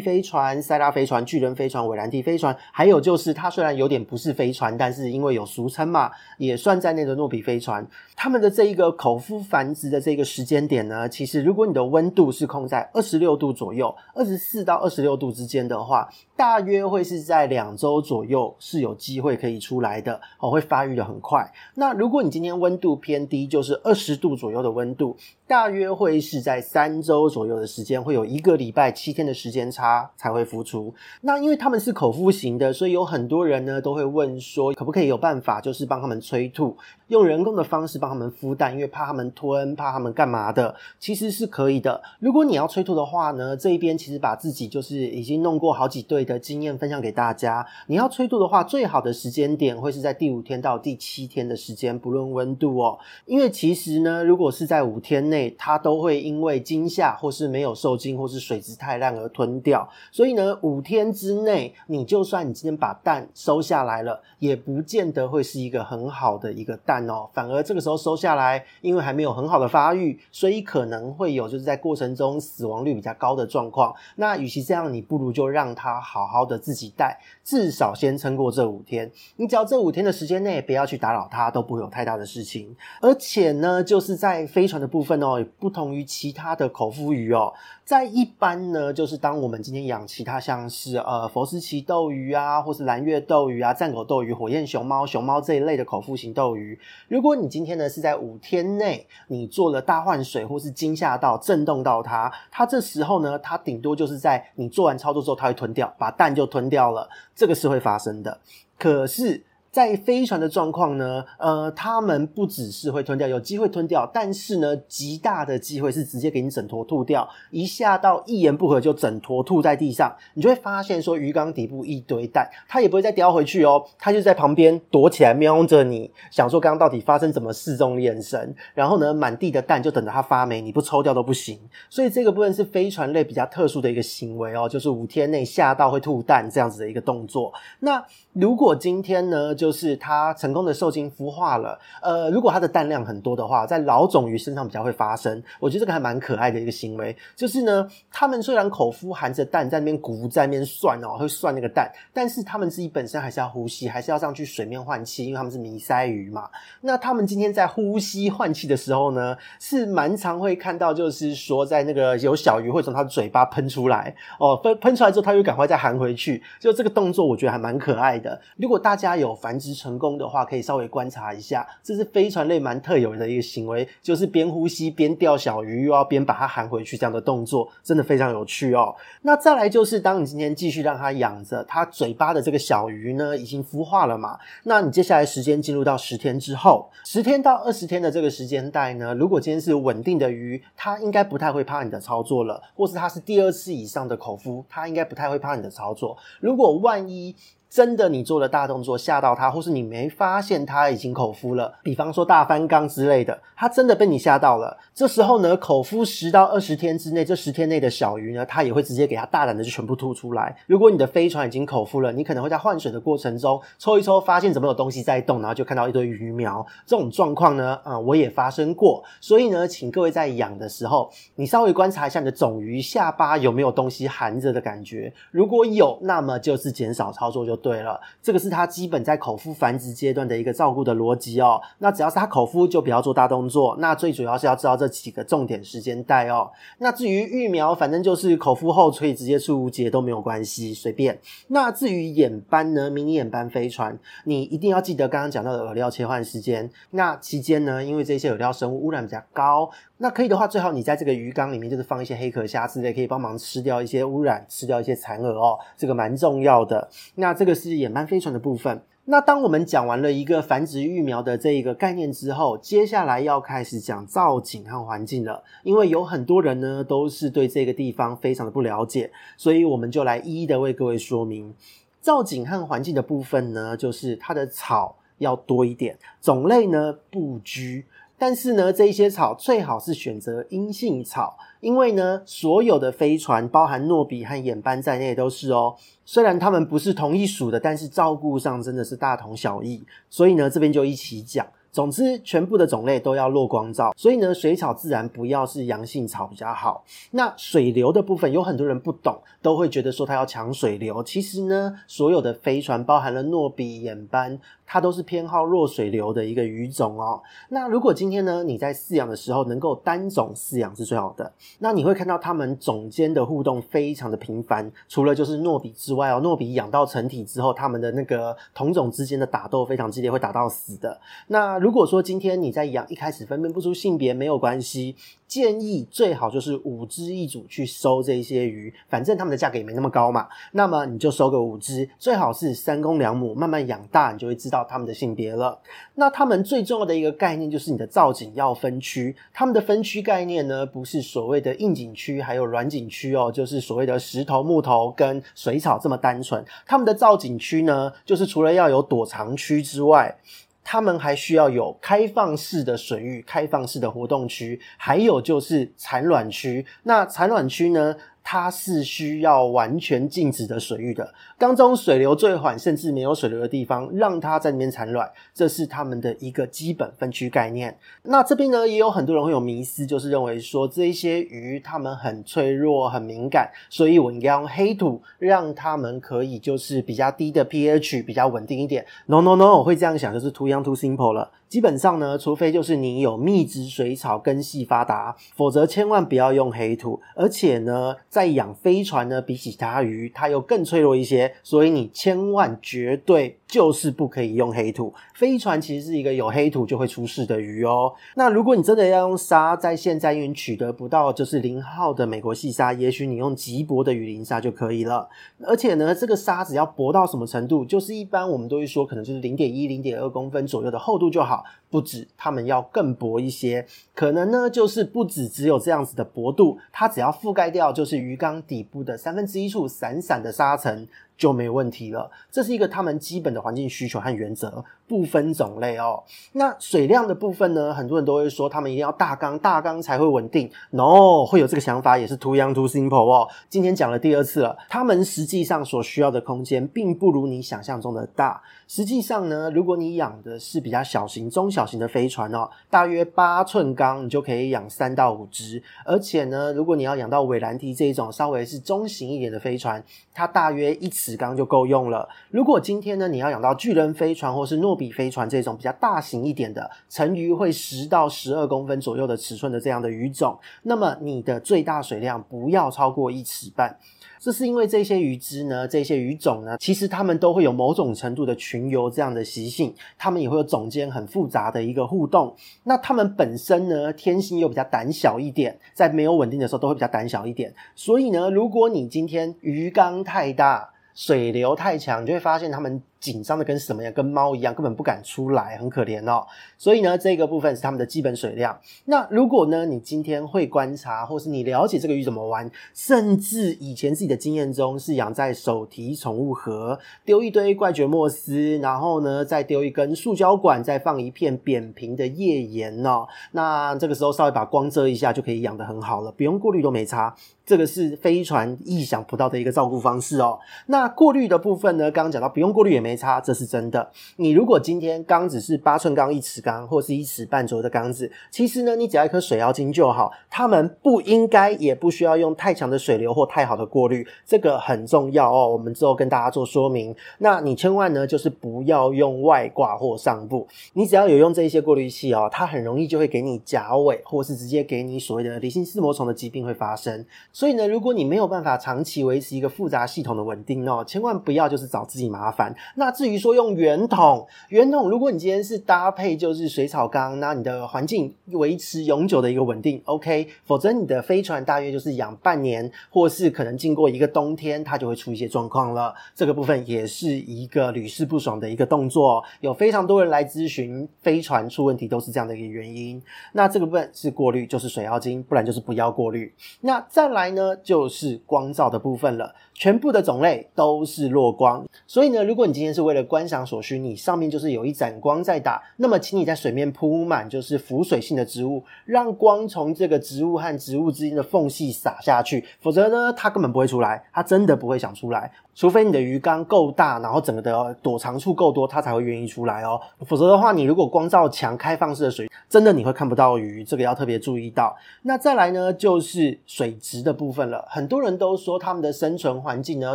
[0.00, 7.86] 飞船、塞拉飞船、巨人飞船、韦兰蒂飞船，还有就是它虽然有点不是飞船，但是因为有俗称嘛，也算在内的诺比飞船。
[8.16, 21.52] 它们的这一个口孵繁殖的这个时间点呢，其实如果你的温度是控在二十六度左右，二十四到二十六度之间的话，大约会是在两周左右是有机会可以出来的哦，会发育的很快。
[21.74, 25.14] 那如果你今天温度偏低，就是二十度左右的温度。
[25.46, 30.94] 大约会是在三周左右的时间，会有一个礼拜七天的时间差才会孵出。
[31.20, 36.76] 那因为他们是口服型的，所以有很多人呢都会问说，可不可以有办法，就是帮他们催吐，
[37.12, 42.02] 用人工的方式帮他们孵蛋，因为怕他们吞，怕他们干嘛的，其实是可以的。
[42.20, 47.66] 如果你要催吐的话呢，这一边其实把自己就是已经弄过好几对的经验分享给大家。
[47.86, 52.98] 你要催吐的话，最好的时间点会是在第五天到第七天的时间，不论温度哦。
[53.26, 67.28] 因为其实呢，如果是在五天内，它都会因为惊吓或是没有受精或是水质太烂而吞掉，所以呢，五天之内，你就算你今天把蛋收下来了，也不见得会是一个很好的一个蛋哦。
[67.32, 73.94] 反而这个时候收下来，因为还没有很好的发育，所以可能会有就是在过程中死亡率比较高的状况。
[74.16, 79.10] 那与其这样，你不如就让它好好的自己带，至少先撑过这五天。
[79.36, 82.74] 你只要这五天的时间内不要去打扰它，都不会有太大的事情。
[83.00, 85.44] 而且呢，就是在飞船的部分哦。
[85.58, 87.52] 不同于其他的口腹鱼哦，
[87.92, 108.40] 在一般呢，就是当我们今天养其他像是呃佛斯奇斗鱼啊，或是蓝月斗鱼啊、战狗斗鱼、火焰熊猫、熊猫这一类的口腹型斗鱼，如果你今天呢是在五天内你做了大换水，或是惊吓到、震动到它，它这时候呢，它顶多就是在你做完操作之后，它会吞掉，把蛋就吞掉了，这个是会发生的。
[108.78, 109.44] 可是。
[109.72, 131.58] 在飞船的状况呢，呃，他们不只是会吞掉，有机会吞掉，但是呢，极大的机会是直接给你整坨吐掉，一下到一言不合就整坨吐在地上，你就会发现说鱼缸底部一堆蛋，它也不会再叼回去哦，它就在旁边躲起来瞄着你，想说刚刚到底发生什么事这种眼神，然后呢，满地的蛋就等着它发霉，你不抽掉都不行，
[131.88, 137.50] 所以这个部分是飞船类比较特殊的一个行为哦，就是五天内吓到会吐蛋这样子的一个动作。
[137.80, 145.42] 那如果今天呢，就是它成功的受精孵化了，呃，如果它的蛋量很多的话，在老种鱼身上比较会发生。
[145.60, 156.48] 我觉得这个还蛮可爱的一个行为，就是呢，它们虽然口孵含着蛋在那边鼓在那边涮哦，会涮那个蛋，但是它们自己本身还是要呼吸，还是要上去水面换气，因为它们是迷鳃鱼嘛。
[156.80, 168.21] 那它们今天在呼吸换气的时候呢，是蛮常会看到，就是说在那个有小鱼会从它的嘴巴喷出来哦，喷喷出来之后，它又赶快再含回去，就这个动作我觉得还蛮可爱的。
[168.56, 178.94] 如果大家有繁殖成功的话，可以稍微观察一下，这是飞船类蛮特有的一个行为，就是边呼吸边钓小鱼，又要边把它含回去，这样的动作真的非常有趣哦。
[179.22, 184.38] 那再来就是，当你今天继续让它养着，它嘴巴的这个小鱼呢，已经孵化了嘛？
[184.64, 196.16] 那你接下来时间进入到十天之后，十天到二十天的这个时间带呢，如果今天是稳定的鱼，它应该不太会怕你的操作了，或是它是第二次以上的口孵，它应该不太会怕你的操作。
[196.40, 197.34] 如果万一
[197.72, 204.76] 真的你做了大动作吓到它，或是你没发现它已经口孵了，比方说大翻缸之类的，它真的被你吓到了。
[204.92, 210.54] 这时候呢，口孵十到二十天之内，这十天内的小鱼呢，它也会直接给它大胆的就全部吐出来。
[210.66, 216.66] 如果你的飞船已经口孵了，你可能会在换水的过程中抽一抽，发现怎么有东西在动，然后就看到一堆鱼苗。
[216.84, 219.02] 这种状况呢，啊、我也发生过。
[219.18, 225.10] 所以呢，请各位在养的时候，你稍微观察一下你的种鱼下巴有没有东西含着的感觉。
[225.30, 228.00] 如果有，那么就是减少操作就对了。
[228.20, 231.60] 这个是它基本在口孵繁殖阶段的一个照顾的逻辑哦。
[231.78, 233.76] 那只要是它口孵，就不要做大动作。
[233.78, 236.50] 那最主要是要知道这几个重点时间带哦。
[236.78, 241.18] 那至于育苗，反正就是口孵后可以直接出无节都没有关系，随便。
[241.46, 246.68] 那至于眼斑呢，迷你眼斑飞船，你一定要记得刚刚讲到的饵料切换时间。
[246.90, 249.70] 那期间呢，因为这些饵料生物污染比较高，
[250.02, 256.90] 那可以的话，最好你在这个鱼缸里面就是放一些黑壳虾之类，可以帮忙吃掉一些污染，吃掉一些残饵哦，这个蛮重要的。
[257.14, 258.82] 那这个是野蛮飞船的部分。
[259.04, 265.44] 那当我们讲完了一个繁殖育苗的这一个概念之后，接下来要开始讲造景和环境了。
[265.62, 271.54] 因为有很多人呢都是对这个地方非常的不了解，所以我们就来一一的为各位说明
[272.00, 277.84] 造景和环境的部分呢，就是它的草要多一点，种类呢不拘。
[278.22, 285.74] 但是呢，这一些草最好是选择阴性草，因为呢，所有的飞船，包含诺比和眼斑在内都是哦。
[286.04, 289.82] 虽然它们不是同一属的，但是照顾上真的是大同小异。
[290.08, 291.44] 所以呢，这边就一起讲。
[291.72, 296.84] 总之，全部的种类都要落光照，所以呢，水草自然不要是阳性草比较好。
[297.12, 301.02] 那水流的部分，有很多人不懂，都会觉得说它要抢水流。
[301.02, 304.38] 其实呢，所有的飞船，包含了诺比、眼斑。
[304.64, 307.20] 它都是偏好弱水流的一个鱼种哦。
[307.50, 311.30] 那如果今天呢，你在饲养的时候能够单种饲养是最好的。
[311.58, 320.98] 那你会看到它们种间的互动非常的频繁，除了就是诺比之外哦，诺比养到成体之后，它们的那个同种之间的打斗非常激烈，会打到死的。
[321.26, 324.96] 那如果说今天你在养，一开始分辨不出性别没有关系。
[325.28, 330.26] 建议最好就是五只一组去收这些鱼，反正他们的价格也没那么高嘛。
[330.50, 335.60] 那么你就收个五只，最好是三公两母，慢慢养大，你就会知道他们的性别了。
[335.94, 339.14] 那他们最重要的一个概念就是你的造景要分区。
[339.32, 346.44] 他们的分区概念呢，不是所谓的硬景区，还有软景区哦，就是所谓的石头、木头跟水草这么单纯。
[346.66, 350.18] 他们的造景区呢，就是除了要有躲藏区之外。
[350.64, 356.64] 他们还需要有开放式的水域、开放式的活动区，还有就是产卵区。
[356.84, 357.96] 那产卵区呢？
[358.24, 367.76] 它是需要完全静止的水域的，缸中水流最缓，甚至没有水流的地方，让它在里面产卵，这是他们的一个基本分区概念。
[368.04, 378.86] 那这边呢，也有很多人会有迷思，就是认为说这一些鱼它们很脆弱、很敏感，所以我应该用黑土，让它们可以就是比较低的 pH，比较稳定一点。
[379.06, 381.30] No No No，我会这样想，就是 too young too simple 了。
[381.52, 386.98] 基本上呢，除非就是你有密植水草根系发达，否则千万不要用黑土。
[387.14, 394.94] 而且呢，在养飞船呢，比起其他鱼，它又更脆弱一些，所以你千万绝对就是不可以用黑土。
[395.14, 397.92] 飞船其实是一个有黑土就会出事的鱼哦。
[398.14, 405.06] 那如果你真的要用沙，在现在因为取得不到就是零号的美国细沙，也许你用极薄的雨林沙就可以了。
[405.44, 411.44] 而且呢，这个沙只要薄到什么程度，就是一般我们都会说，可能就是零点一、零点二公分左右的厚度就好。
[411.72, 420.86] 不止，它们要更薄一些，可能呢就是不止只有这样子的薄度，它只要覆盖掉就是鱼缸底部的三分之一处散散的沙层。
[421.14, 422.10] 就没问题了。
[422.32, 426.02] 这是一个他们基本的环境需求和原则，不分种类哦。
[426.32, 427.72] 那水量的部分呢？
[427.72, 430.50] 很多人都会说他们一定要大缸，大缸才会稳定。
[430.70, 433.28] No，会有这个想法也是 too young too simple 哦。
[433.48, 438.42] 今天讲了第二次了，他们实际上所需要的空间并不如你想象中的大。
[438.74, 445.62] 实际上呢，如果你养的是比较小型、中小型的飞船哦，大约八寸缸你就可以养三到五只。
[445.84, 452.08] 而且呢，如果你要养到韦兰提这一种稍微是中型一点的飞船，它大约一尺缸就够用了。
[452.30, 463.78] 如果今天呢，你要养到巨人飞船或是诺比飞船这种比较大型一点的，成鱼会十到十二公分左右的尺寸的这样的鱼种，那么你的最大水量不要超过一尺半。
[464.22, 472.32] 这是因为这些鱼只呢，这些鱼种呢，其实它们都会有某种程度的群游这样的习性，它们也会有种间很复杂的一个互动。
[472.62, 477.52] 那它们本身呢，天性又比较胆小一点，在没有稳定的时候都会比较胆小一点。
[477.74, 482.80] 所以呢，如果你今天鱼缸太大，水流太强，你就会发现它们。
[483.02, 486.24] 紧张的跟什么样，跟猫一样，根本不敢出来，很可怜哦。
[486.56, 488.56] 所以呢，这个部分是他们的基本水量。
[488.84, 503.08] 那如果呢，你今天会观察，或是你了解这个鱼怎么玩，甚至以前自己的经验中是养在手提宠物盒，丢一堆怪蕨莫斯，然后呢，再丢一根塑胶管，再放一片扁平的页岩哦。
[503.32, 507.12] 那这个时候稍微把光遮一下，就可以养得很好了，不用过滤都没差。
[507.44, 510.38] 这个是飞船意想不到的一个照顾方式哦。
[510.66, 513.90] 那过滤的部分呢，刚刚讲到不用过滤也没没差，这是真的。
[514.16, 520.12] 你如果今天缸子是八寸缸、一尺缸或是一尺半左右的缸子，其实呢，你只要一颗水妖精就好。
[520.28, 525.48] 它们不应该也不需要用太强的水流或太好的过滤，这个很重要哦。
[525.48, 526.94] 我们之后跟大家做说明。
[527.18, 530.46] 那你千万呢，就是不要用外挂或上部。
[530.74, 537.06] 你只要有用这一些过滤器哦，它很容易就会给你甲尾，或是直接给你所谓的离心丝膜虫的疾病会发生。
[537.32, 542.54] 所以呢，如果你没有办法长期维持一个复杂系统的稳定哦，千万不要就是找自己麻烦。
[542.82, 550.26] 那至于说用圆筒，圆筒，如果你今天是搭配就是水草缸，那你的环境维持永久的一个稳定，OK。
[550.44, 555.94] 否则你的飞船大约就是养半年，或是可能经过一个冬天，它就会出一些状况了。
[556.12, 563.00] 这个部分也是一个屡试不爽的一个动作，有非常多人来咨询飞船出问题都是这样的一个原因。
[563.34, 566.34] 那这个部分是过滤，就是水妖精，不然就是不要过滤。
[566.62, 569.32] 那再来呢，就是光照的部分了。
[569.54, 585.30] 全部的种类都是弱光，所以呢，如果你今天是为了观赏所需，你上面就是有一盏光在打，那么请你在水面铺满就是浮水性的植物，让光从这个植物和植物之间的缝隙洒下去，否则呢，它根本不会出来，它真的不会想出来。
[585.54, 589.78] 除非你的鱼缸够大，然后整个的躲藏处够多，它才会愿意出来哦。
[590.06, 594.74] 否则的话，你如果光照强、开放式的水，真的你会看不到鱼，这个要特别注意到。
[595.02, 597.66] 那再来呢，就是水质的部分了。
[597.68, 599.94] 很多人都说他们的生存环环境呢，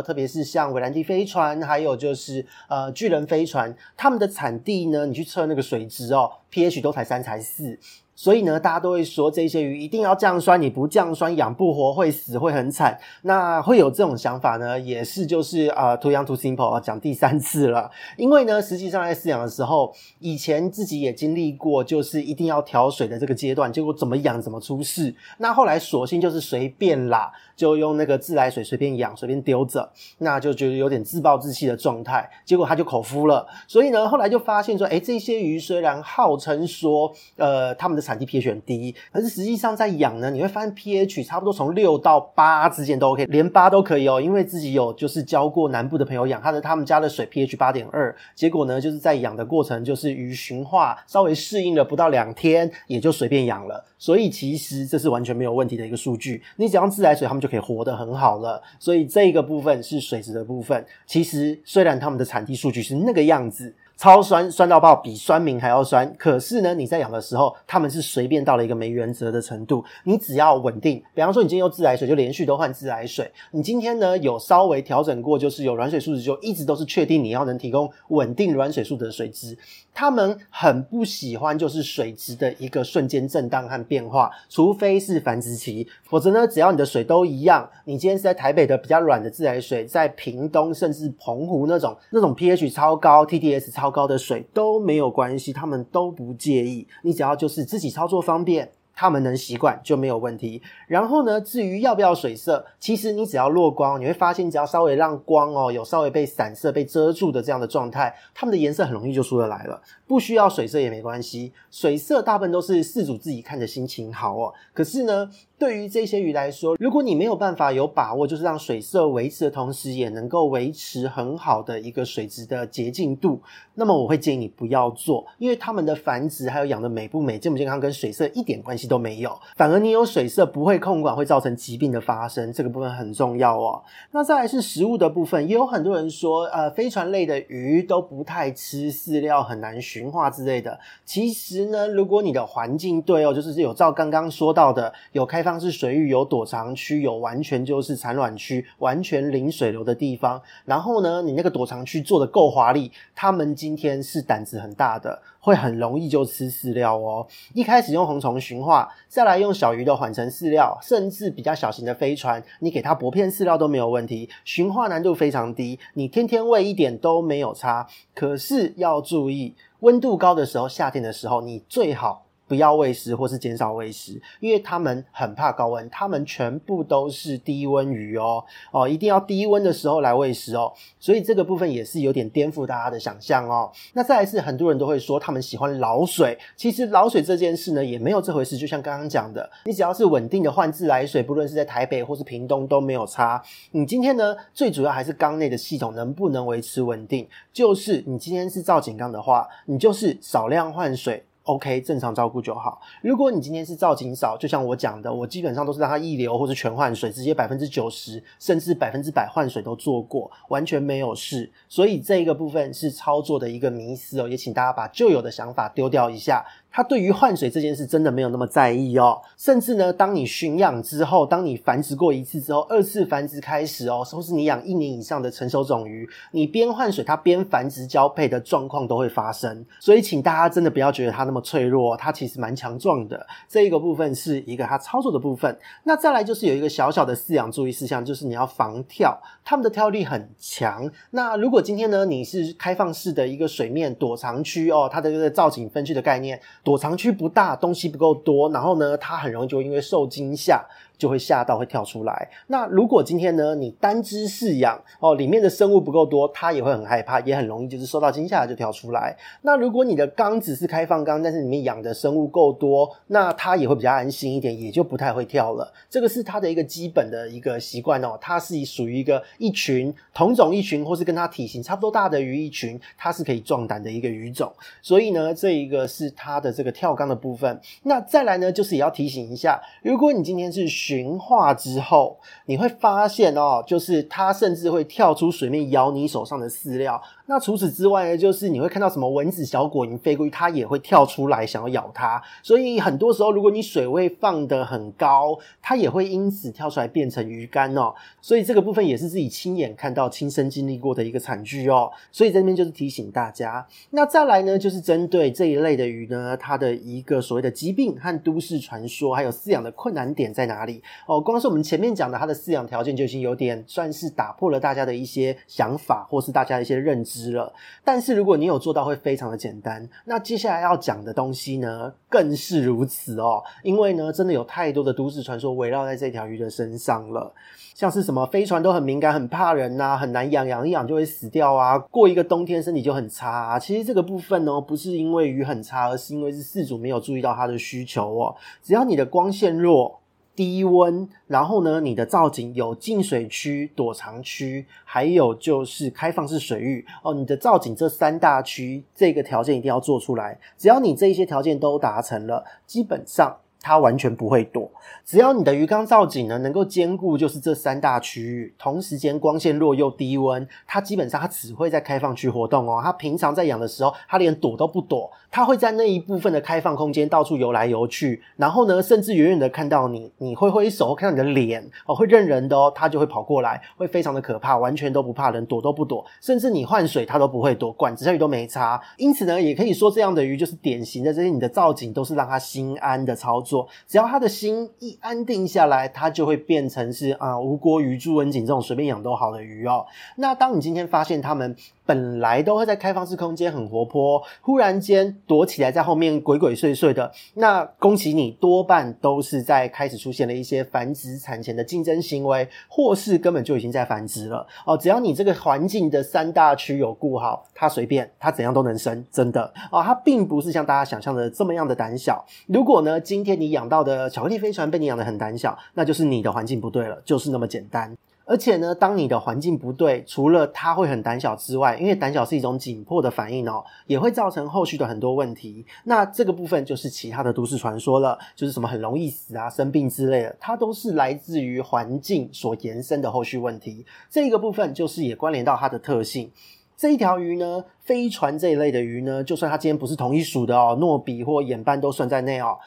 [0.00, 7.76] 特别是像维兰迪飞船，还有就是呃巨人飞船，他们的产地呢，你去测那个水质哦，pH 都才三才四。
[8.18, 12.98] 所以呢，大家都会说这些鱼一定要降酸，你不降酸养不活，会死，会很惨。
[13.22, 17.88] 那会有这种想法呢，也是就是呃，too young too simple，讲第三次了。
[18.16, 25.14] 因为呢，实际上在饲养的时候，以前自己也经历过，就是一定要调水的这个阶段，结果怎么养怎么出事。
[25.36, 32.28] 那后来索性就是随便啦，就用那个自来水随便养，随便丢着，那就觉得有点自暴自弃的状态。
[32.44, 33.46] 结果它就口孵了。
[33.68, 44.18] 所以呢，后来就发现说，哎，这些鱼虽然号称说，呃，他们的产地 pH 很低，可是实际上在养呢，你会发现 pH 差不多从六到八之间都 OK，连八都可以哦。
[44.18, 53.84] 因为自己有就是教过南部的朋友养，他的他们家的水 pH 八点二，结果呢就是在养的过程就是鱼驯化稍微适应了不到两天，也就随便养了。
[53.98, 58.62] 所以其实这是完全没有问题的一个数据，你只要自来水，他们就可以活得很好了。
[58.78, 60.86] 所以这个部分是水质的部分。
[61.04, 63.74] 其实虽然他们的产地数据是那个样子。
[63.98, 66.14] 超酸，酸到爆，比酸民还要酸。
[66.16, 69.84] 可是呢，你在养的时候，他们是随便到了一个没原则的程度。
[70.04, 73.28] 你只要稳定，比方说你今天用自来水，就连续都换自来水。
[73.50, 79.58] 你今天呢有稍微调整过，就是有软水素质，就一直都是确定你要能提供稳定软水素质的水质。
[79.92, 96.86] 他们很不喜欢就是水质的一个瞬间震荡和变化，除非是繁殖期，否则呢，只要你的水都一样，你今天是在台北的比较软的自来水，在屏东甚至澎湖那种那种 pH 超高、TDS 超高的水都没有关系，他们都不介意。
[97.02, 98.72] 你只要就是自己操作方便。
[99.00, 100.60] 他们能习惯就没有问题。
[100.88, 109.80] 然后呢，至于要不要水色，其实你只要落光，你会发现，只要稍微让光哦有稍微被散射、被遮住的这样的状态，它们的颜色很容易就出得来了。
[110.08, 114.52] 不需要水色也没关系，水色大部分都是饲主自己看着心情好哦。
[114.74, 123.40] 可是呢，对于这些鱼来说，如果你没有办法有把握，就是让水色维持的同时，也能够维持很好的一个水质的洁净度，
[123.74, 133.82] 那么我会建议你不要做，因为它们的繁殖还有养的美不美、健不健康，跟水色一点关系都没有，反而你有水色不会控管，会造成疾病的发生，这个部分很重要哦。
[134.12, 140.78] 那再来是食物的部分，也有很多人说，呃，飞船类的鱼都不太吃饲料，很难驯化之类的。
[141.04, 155.22] 其实呢，如果你的环境对哦，就是有照刚刚说到的，有开放式水域，有躲藏区，有完全就是产卵区，完全零水流的地方，然后呢，你那个躲藏区做得够华丽，他们今天是胆子很大的。
[155.40, 157.26] 会很容易就吃饲料哦。
[157.54, 164.28] 一开始用红虫驯化，再来用小鱼的缓层饲料，甚至比较小型的飞船，你给它薄片饲料都没有问题。
[164.44, 167.86] 驯化难度非常低，你天天喂一点都没有差。
[168.14, 183.70] 可是要注意，温度高的时候，夏天的时候，你最好不要喂食或是减少喂食，因为它们很怕高温，它们全部都是低温鱼哦哦，一定要低温的时候来喂食哦，所以这个部分也是有点颠覆大家的想象哦。
[183.92, 193.42] 那再来是很多人都会说他们喜欢老水，其实老水这件事呢也没有这回事，就像刚刚讲的，你只要是稳定的换自来水，不论是在台北或是屏东都没有差。
[193.72, 201.24] 你今天呢最主要还是缸内的系统能不能维持稳定，就是你今天是造景缸的话，你就是少量换水。
[201.48, 202.78] OK，正常照顾就好。
[203.00, 211.50] 如果你今天是造景少，就像我讲的，我基本上都是让它溢流或是全换水，直接百分之九十甚至百分之百换水都做过，完全没有事。
[211.66, 216.44] 所以这一个部分是操作的一个迷思哦，也请大家把旧有的想法丢掉一下。
[216.78, 233.26] 他对于换水这件事真的没有那么在意哦，甚至呢，当你驯养之后，当你繁殖过一次之后，二次繁殖开始哦，或是你养一年以上的成熟种鱼，你边换水它边繁殖交配的状况都会发生，所以请大家真的不要觉得它那么脆弱，它其实蛮强壮的。
[233.48, 240.88] 这一个部分是一个它操作的部分，那再来就是有一个小小的饲养注意事项，就是你要防跳，它们的跳力很强。
[241.10, 246.40] 那如果今天呢，你是开放式的一个水面躲藏区哦，它的这个造景分区的概念。
[246.68, 250.62] 躲藏区不大，东西不够多，然后呢，它很容易就因为受惊吓。
[250.98, 252.28] 就会吓到会跳出来。
[252.48, 259.16] 那如果今天呢，你单只饲养哦，里面的生物不够多，它也会很害怕，也很容易就是受到惊吓就跳出来。
[259.42, 265.72] 那如果你的缸只是开放缸，但是里面养的生物够多，那它也会比较安心一点，也就不太会跳了。
[265.88, 268.18] 这个是它的一个基本的一个习惯哦。
[268.20, 274.52] 它是属于一个一群同种一群，或是跟它体型差不多大的鱼一群，它是可以壮胆的一个鱼种。
[274.82, 277.60] 所以呢，这一个是它的这个跳缸的部分。
[277.84, 287.02] 那再来呢，就是也要提醒一下，如果你今天是驯化之后，你会发现哦，就是它甚至会跳出水面咬你手上的饲料。
[287.30, 292.20] 那除此之外呢，就是你会看到什么蚊子、小果蝇飞过去，它也会跳出来想要咬它。
[292.42, 297.94] 所以很多时候，如果你水位放得很高，它也会因此跳出来变成鱼干哦。
[298.22, 301.90] 所以这个部分也是自己亲眼看到、亲身经历过的一个惨剧哦。
[302.10, 303.66] 所以这边就是提醒大家。
[303.90, 311.20] 那再来呢，就是针对这一类的鱼呢，它的一个所谓的疾病和都市传说，还有饲养的困难点在哪里哦？
[311.20, 317.17] 光是我们前面讲的它的饲养条件就已经有点算是打破了大家的一些想法，或是大家的一些认知。
[317.32, 317.52] 了，
[317.84, 319.88] 但是如果你有做到，会非常的简单。
[320.04, 323.42] 那接下来要讲的东西呢，更是如此哦。
[323.62, 327.32] 因为呢，真的有太多的都市传说围绕在这条鱼的身上了，
[327.74, 333.58] 像是什么飞船都很敏感、很怕人呐、啊，很难养，养一养就会死掉啊，过一个冬天身体就很差啊。
[333.58, 338.34] 其实这个部分呢，不是因为鱼很差，而是因为是饲主没有注意到它的需求哦。
[338.62, 339.97] 只要你的光线弱。
[340.38, 347.12] 低温，然后呢，你的造景有净水区、躲藏区，还有就是开放式水域哦。
[347.12, 350.38] 你的造景这三大区，这个条件一定要做出来。
[350.56, 353.36] 只要你这一些条件都达成了，基本上。
[353.60, 354.70] 它完全不会躲，
[355.04, 362.80] 只要你的鱼缸造景呢能够兼顾，就是这三大区域，同时间光线弱又低温，它基本上它只会在开放区活动哦。
[362.82, 378.80] 它平常在养的时候，它连躲都不躲，它会在那一部分的开放空间到处游来游去，然后呢，甚至远远的看到你，你挥挥手看到你的脸哦，会认人的哦，它就会跑过来，会非常的可怕，完全都不怕人，躲都不躲，甚至你换水它都不会躲，管直销鱼都没差。
[378.96, 383.57] 因此呢，也可以说这样的鱼就是典型的这些，你的造景都是让它心安的操作。
[383.86, 389.86] 只要他的心一安定下来，他就会变成是啊吴郭鱼、朱文锦这种随便养都好的鱼哦。
[390.16, 391.56] 那当你今天发现他们
[391.88, 404.76] 本来都会在开放式空间很活泼，忽然间躲起来在后面鬼鬼祟祟的，那恭喜你，多半都是在开始出现了一些繁殖产前的竞争行为，或是根本就已经在繁殖了哦。
[404.76, 409.82] 只要你这个环境的三大区有顾好，它随便它怎样都能生，真的哦。
[409.82, 412.22] 它并不是像大家想象的这么样的胆小。
[412.48, 417.96] 如果呢，今天你养到的巧克力飞船被你养得很胆小，那就是你的环境不对了，就是那么简单。
[418.28, 425.64] 而且呢，当你的环境不对，除了它会很胆小之外，因为胆小是一种紧迫的反应哦，也会造成后续的很多问题。
[425.84, 433.86] 那这个部分就是其他的都市传说了，就是什么很容易死啊、生病之类的，它都是来自于环境所延伸的后续问题。
[434.10, 436.30] 这个部分就是也关联到它的特性。
[436.76, 442.58] 这一条鱼呢，飞船这一类的鱼呢，就算它今天不是同一属的哦，诺比或眼斑都算在内哦。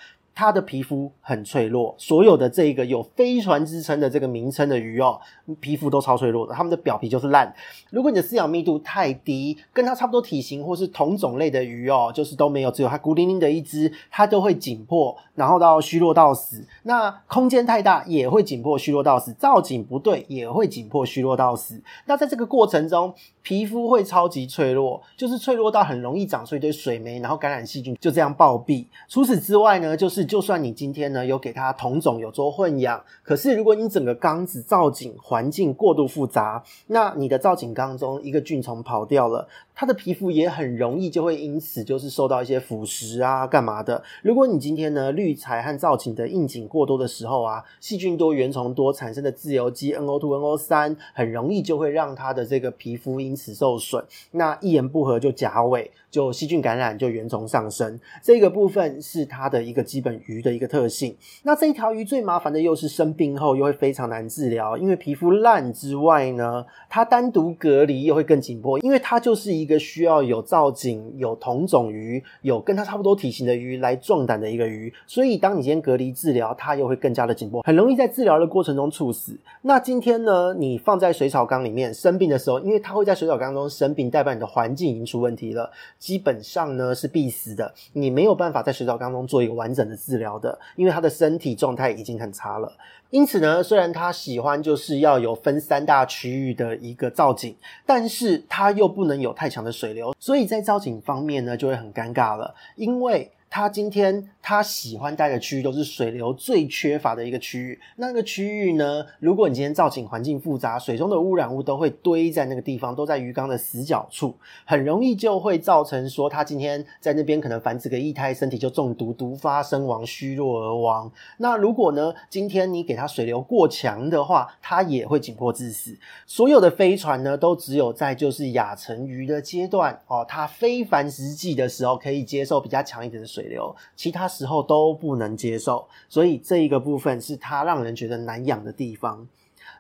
[0.41, 5.19] 它的皮肤很脆弱，所有的这个有飞船之称的这个名称的鱼哦，
[5.59, 7.53] 皮肤都超脆弱的，它们的表皮就是烂。
[7.91, 16.65] 如果你的饲养密度太低，跟它差不多体型或是同种类的鱼哦，就是都没有，只有它孤零零的一只，它都会紧迫，然后到虚弱到死。
[16.81, 21.79] 那空间太大也会紧迫虚弱到死，造景不对也会紧迫虚弱到死。
[22.07, 23.13] 那在这个过程中，
[23.43, 28.87] 皮肤会超级脆弱，就是脆弱到很容易长出一堆水霉，然后感染细菌，就这样暴毙。
[29.07, 39.45] 除此之外呢，就是就算你今天呢有给它同种有做混养，可是如果你整个缸子造景环境过度复杂，那你的造景缸中一个菌虫跑掉了，
[39.81, 44.03] 它的皮肤也很容易就会因此就是受到一些腐蚀啊，干嘛的？
[44.21, 54.05] 如果你今天呢滤材和造景的应景过多的时候啊，细菌多、原虫多产生的自由基 NO2、NO3 很容易就会让它的这个皮肤因此受损。
[54.33, 57.99] 那一言不合就甲尾，就细菌感染，就原虫上升。
[58.21, 61.17] 这个部分是它的一个基本鱼的一个特性。
[61.41, 74.93] 那这一条鱼最麻烦的又是生病后又会非常难治疗，因为皮肤烂之外呢，它单独隔离又会更紧迫，因为它就是一个一个需要有造景、有同种鱼、有跟它差不多体型的鱼来壮胆的一个鱼。
[75.07, 79.39] 所以当你今天隔离治疗，它又会更加的紧迫，很容易在治疗的过程中猝死。
[79.61, 92.69] 那今天呢，你放在水草缸里面生病的时候，因为它会在水草缸中生病，代表你的环境已经出问题了，基本上呢是必死的，你没有办法在水草缸中做一个完整的治疗的，因为它的身体状态已经很差了。
[93.11, 97.55] 因此呢，虽然他喜欢就是要有分三大区域的一个造景，
[97.85, 103.31] 但是他又不能有太强的水流，所以在造景方面呢就会很尴尬了，因为。
[103.51, 107.77] 它今天它喜欢待的区域都是水流最缺乏的一个区域。
[107.97, 114.33] 那个区域呢，如果你今天造景环境复杂，水中的污染物都会堆在那个地方，都在鱼缸的死角处，
[114.63, 121.11] 很容易就会造成说它今天在那边可能繁殖个一胎，身体就中毒，毒发身亡，虚弱而亡。
[121.37, 125.97] 那如果呢，今天你给它水流过强的话，它也会紧迫致死。
[126.25, 133.40] 所有的飞船呢，都只有在就是亚成鱼的阶段哦，它非繁殖季的时候可以接受比较强一点的水。
[133.41, 139.27] 水流，其他时候都不能接受，所以这一个部分是它让人觉得难养的地方。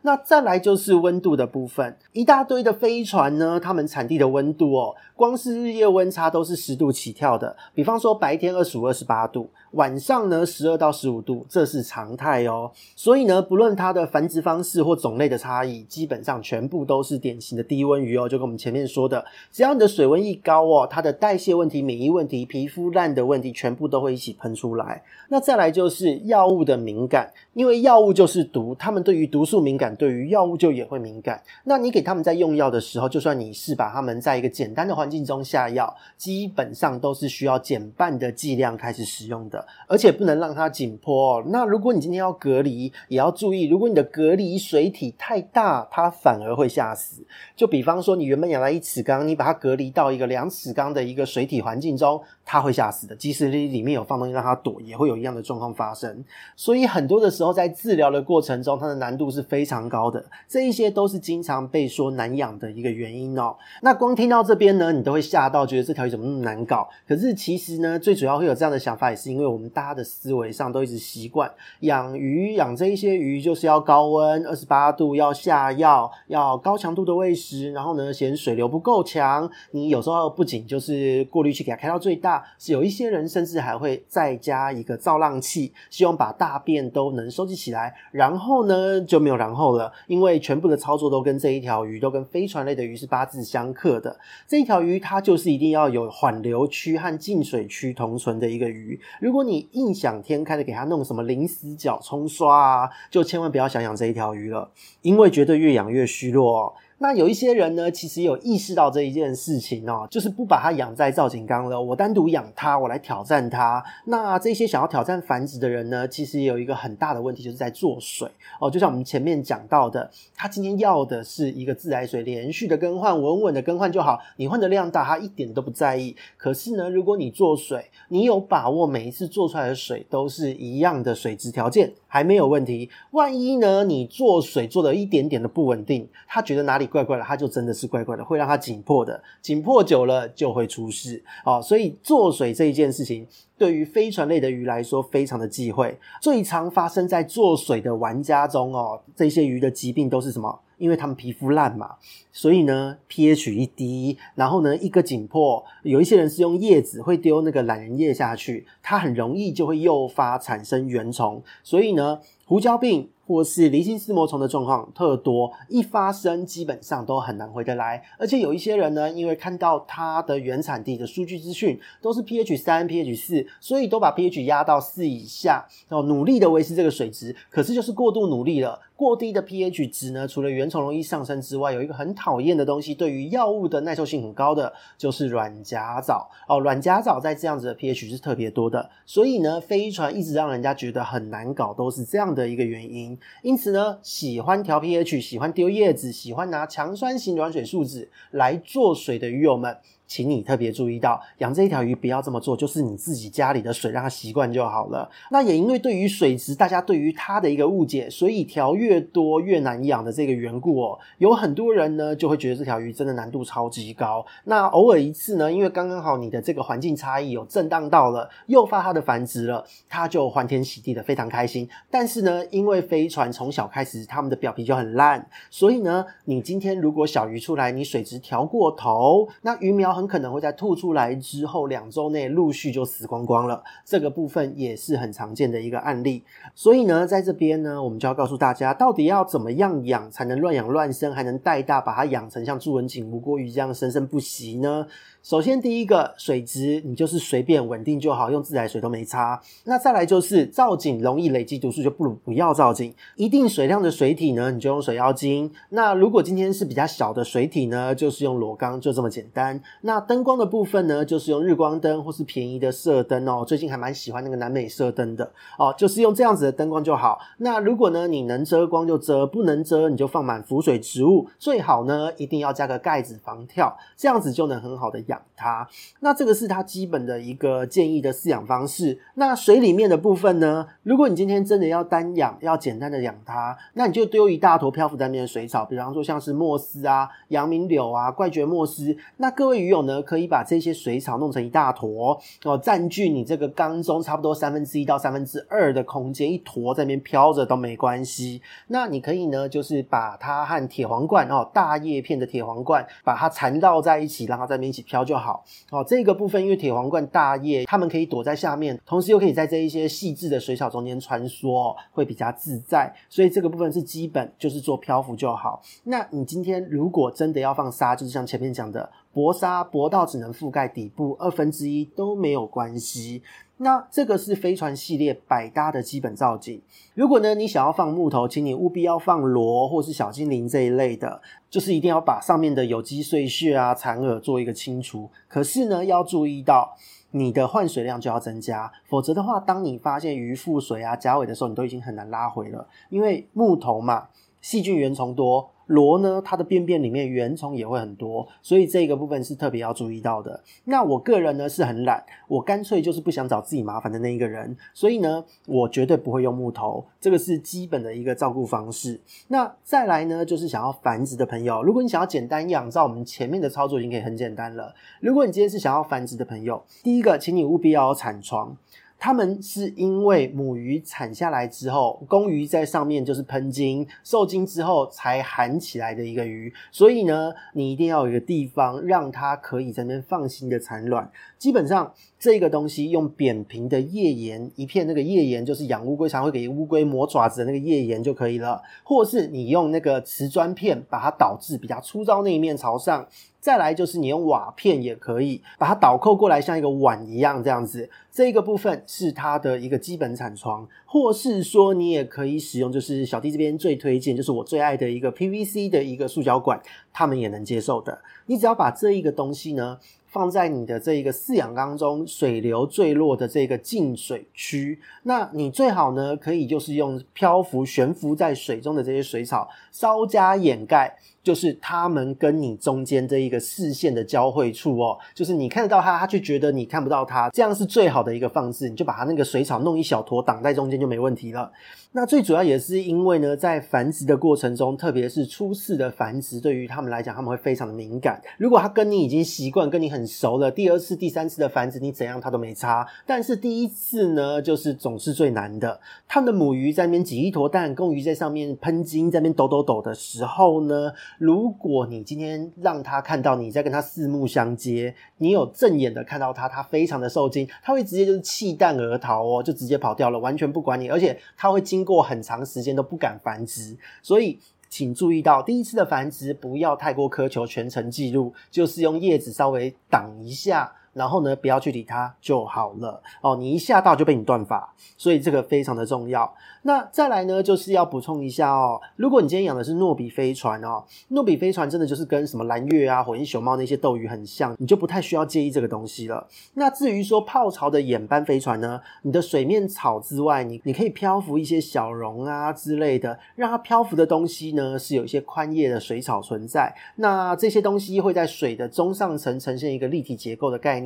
[0.03, 7.55] 那再来就是温度的部分，一大堆的飞船呢，它们产地的温度哦，光是日夜温差都是十度起跳的。
[7.75, 12.71] 比方说白天二十五、二十八度，晚上呢十二到十五度，这是常态哦。
[12.95, 18.27] 所以呢，不论它的繁殖方式或种类的差异，基本上全部都是典型的低温鱼哦。
[18.27, 25.03] 就跟我们前面说的，只要你的水温一高哦，它的代谢问题、免疫问题、皮肤烂的问题，全部都会一起喷出来。
[25.29, 29.91] 那再来就是药物的敏感，因为药物就是毒，它们对于毒素敏感。
[30.01, 41.43] 对于药物就也会敏感，那你给他们在用药的时候，就算你是把他们在一个简单的环境中下药，基本上都是需要减半的剂量开始使用的，而且不能让它紧迫哦。
[41.47, 47.25] 那如果你今天要隔离，也要注意，如果你的隔离水体太大，它反而会吓死。
[47.55, 53.15] 就比方说，你原本养在一尺缸，你把它隔离到一个两尺缸的一个水体环境中，它会吓死的。
[53.15, 56.25] 即使你里面有放东西让它躲，也会有一样的状况发生。
[56.55, 59.91] 所以很多的时候，在治疗的过程中，它的难度是非常。
[59.91, 63.57] 高的这一些都是经常被说难养的一个原因哦。
[63.81, 66.87] 那光听到这边呢，你都会吓到，觉得这条鱼怎么那么难搞？
[67.05, 89.71] 可是其实呢，最主要会有这样的想法，也是因为我们大家的思维上都一直习惯养鱼养这一些鱼就是要高温二十八度，要下药，要高强度的喂食，然后呢嫌水流不够强，你有时候不仅就是过滤器给它开到最大，有一些人甚至还会再加一个造浪器，希望把大便都能收集起来，然后呢就没有然后。
[89.71, 94.19] 了，因为全部的操作都跟这一条鱼，都跟飞船类的鱼是八字相克的。
[94.47, 98.99] 这一条鱼它就是一定要有缓流区和静水区同存的一个鱼。
[99.21, 104.69] 如果你异想天开的给它弄什么零死角冲刷啊，就千万不要想养这一条鱼了，
[105.03, 106.73] 因为绝对越养越虚弱哦。
[107.01, 113.83] 那有一些人呢，其实有意识到这一件事情哦，就是不把它养在造景缸了，我单独养它，我来挑战它。
[114.05, 118.29] 那这些想要挑战繁殖的人呢，其实也有一个很大的问题，就是在做水
[118.59, 118.69] 哦。
[118.69, 124.19] 就像我们前面讲到的，他今天要的是一个自来水连续的更换，稳稳的更换就好。
[124.37, 126.15] 你换的量大，他一点都不在意。
[126.37, 132.89] 可是呢，如果你做水，你有把握每一次做出来的水都是一样的水质条件，还没有问题。
[133.11, 141.61] 万一呢，你做水做的一点点的不稳定，他觉得哪里怪怪的，他就真的是怪怪的，会让他紧迫的，紧迫久了就会出事哦。
[141.61, 143.25] 所以做水这一件事情，
[143.61, 145.95] 对于飞船类的鱼来说非常的忌讳。
[146.19, 150.61] 最常发生在做水的玩家中哦，这些鱼的疾病都是什么？
[150.79, 151.91] 因为他们皮肤烂嘛，
[152.31, 162.19] 所以呢 pH 一低，然后呢一个紧迫，有一些人是用叶子会丢那个懒人叶下去，它很容易就会诱发产生原虫，所以呢
[162.51, 163.07] 胡椒病。
[163.27, 168.03] 或是离心丝膜虫的状况特多，一发生基本上都很难回得来。
[168.17, 177.33] 而且有一些人呢，因为看到它的原产地的数据资讯都是 pH 三、pH 四，所以都把 pH 压到四以下，然后，努力的维持这个水质。
[177.49, 178.77] 可是就是过度努力了。
[179.01, 186.59] 过低的 pH 值呢，除了原虫容易上升之外，有一个很讨厌的东西，对于药物的耐受性很高的，就是软甲藻哦。
[186.59, 193.17] 软甲藻在这样子的 pH 是特别多的，所以呢，飞船一直让人家觉得很难搞，都是这样的一个原因。
[193.41, 199.77] 因此呢，喜欢调 pH、喜欢丢叶子、喜欢拿强酸型软水树脂来做水的鱼友们。
[200.11, 205.09] 请你特别注意到，养这一条鱼不要这么做，就是你自己家里的水让它习惯就好了。
[205.29, 214.25] 那也因为对于水质，大家对于它的一个误解，所以调越多越难养的这个缘故哦，有很多人呢就会觉得这条鱼真的难度超级高。
[214.43, 221.69] 那偶尔一次呢，因为刚刚好你的这个环境差异有震荡到了，诱发它的繁殖了，它就欢天喜地的非常开心。
[221.89, 230.21] 但是呢，因为飞船从小开始它们的表皮就很烂，所以呢，你今天如果小鱼出来，你水质调过头，那鱼苗很。
[230.21, 236.23] 可能会在吐出来之后两周内陆续就死光光了，这个部分也是很常见的一个案例。
[236.53, 244.85] 所以呢，在这边呢，我们就要告诉大家，到底要怎么样养才能乱养乱生，还能带大，把它养成像朱文锦吴国瑜这样生生不息呢？
[245.23, 249.39] 首先，第一个水质，你就是随便稳定就好，用自来水都没差。
[249.65, 252.91] 那再来就是造景容易累积毒素，就不如不要造景。
[253.15, 255.51] 一定水量的水体呢，你就用水妖精。
[255.69, 259.61] 那如果今天是比较小的水体呢，就是用裸缸，就这么简单。
[259.81, 263.45] 那灯光的部分呢，就是用日光灯或是便宜的射灯哦。
[263.45, 267.19] 最近还蛮喜欢那个南美射灯的哦，就是用这样子的灯光就好。
[267.37, 275.21] 那如果呢，你能遮光就遮，不能遮你就放满浮水植物，最好呢一定要加个盖子防跳，这样子就能很好的养。
[275.43, 275.67] 它，
[276.01, 278.99] 那这个是它基本的一个建议的饲养方式。
[279.15, 280.67] 那水里面的部分呢？
[280.83, 288.95] 如果你今天真的要单养，要简单的养它，那你就丢一大坨漂浮在那边的水草，比方说像是莫斯啊、阳明柳啊、怪蕨莫斯。
[289.17, 298.43] 那各位鱼友呢，可以把这些水草弄成一大坨哦，占据你这个缸中差不多三分之一到三分之二的空间，一坨在那边飘着都没关系。
[298.67, 305.00] 那你可以呢，就是把它和铁皇冠哦，大叶片的铁皇冠，把它缠绕在一起，让它在那边一起飘。
[305.03, 312.93] 就好哦，这个部分因为铁皇冠大叶，它们可以躲在下面，同时又可以在这一些细致的水草中间穿梭，会比较自在。
[313.09, 315.61] 所以这个部分是基本，就是做漂浮就好。
[315.83, 323.21] 那你今天如果真的要放沙，就是像前面讲的薄沙，薄到只能覆盖底部二分之一都没有关系。
[323.63, 326.59] 那这个是飞船系列百搭的基本造景。
[326.95, 335.07] 如果呢，你想要放木头，请你务必要放螺或是小精灵这一类的，就是一定要把上面的有机碎屑啊、残饵做一个清除。
[335.27, 336.75] 可是呢，要注意到
[337.11, 344.07] 你的换水量就要增加，否则的话，当你发现鱼腹水啊、甲尾的时候，你都已经很难拉回了，因为木头嘛，
[344.41, 345.49] 细菌原虫多。
[345.67, 350.43] 螺呢，它的便便里面原虫也会很多，所以这个部分是特别要注意到的。
[350.65, 358.99] 那我个人呢是很懒，我干脆就是不想找自己麻烦的那一个人，所以呢，我绝对不会用木头，这个是基本的一个照顾方式。
[359.29, 364.75] 那再来呢，就是想要繁殖的朋友，如果你想要简单养，照我们前面的操作已经可以很简单了。
[364.99, 368.57] 如果你今天是想要繁殖的朋友，第一个，请你务必要有产床。
[369.03, 381.09] 他们是因为母鱼产下来之后，公鱼在上面就是喷精，受精之后才含起来的一个鱼，所以呢，你一定要有一个地方让它可以在那边放心的产卵。
[381.39, 393.07] 基本上这个东西用扁平的页岩，一片那个页岩就是养乌龟常会给乌龟磨爪子的那个页岩就可以了，或是你用那个瓷砖片把它导致，比较粗糙那一面朝上。
[393.41, 397.89] 再来就是你用瓦片也可以把它倒扣过来，像一个碗一样这样子。
[398.11, 406.61] 这个部分是它的一个基本产床，或是说你也可以使用，就是小弟这边最推荐，就是我最爱的一个 PVC 的一个塑胶管，
[406.93, 407.99] 他们也能接受的。
[408.27, 420.95] 你只要把这一个东西呢，放在你的这一个饲养缸中，水流坠落的这个进水区，那你最好呢，可以就是用漂浮悬浮在水中的这些水草，稍加掩盖。
[421.23, 428.67] 就是他们跟你中间这一个视线的交汇处哦，就是你看得到他，他却觉得你看不到他，这样是最好的一个放置。
[428.67, 431.51] 你就把他那个水草弄一小坨挡在中间就没问题了。
[431.93, 438.21] 那最主要也是因为呢，在繁殖的过程中，特别是初次的繁殖，对于他们来讲，他们会非常的敏感。
[438.37, 442.87] 如果他跟你已经习惯，跟你很熟了，第二次、第三次的繁殖，你怎样他都没差。
[443.05, 445.81] 但是第一次呢，就是总是最难的。
[446.07, 464.37] 他们的母鱼在那边挤一坨蛋，公鱼在上面喷精，在那边抖抖抖的时候呢，如果你今天让他看到你在跟他四目相接，你有正眼的看到他，他非常的受惊，他会直接就是弃蛋而逃哦，就直接跑掉了，完全不管你，而且他会经经过很长时间都不敢繁殖，所以
[464.69, 470.71] 请注意到第一次的繁殖不要太过苛求全程记录，就是用叶子稍微挡一下。
[470.93, 473.35] 然后呢，不要去理它就好了哦。
[473.35, 476.33] 你一下到就被你断发，所以这个非常的重要。
[476.63, 486.27] 那再来呢，就是要补充一下哦，如果你今天养的是诺比飞船哦，诺比飞船真的就是跟什么蓝月啊、火焰熊猫那些斗鱼很像，你就不太需要介意这个东西了。
[486.53, 496.71] 那至于说泡巢的眼斑飞船呢，你的水面草之外，你你可以漂浮一些小绒啊之类的，让它漂浮的东西呢是有一些宽叶的水草存在。
[496.97, 500.80] 那这些东西会在水的中上层呈现一个立体结构的概念，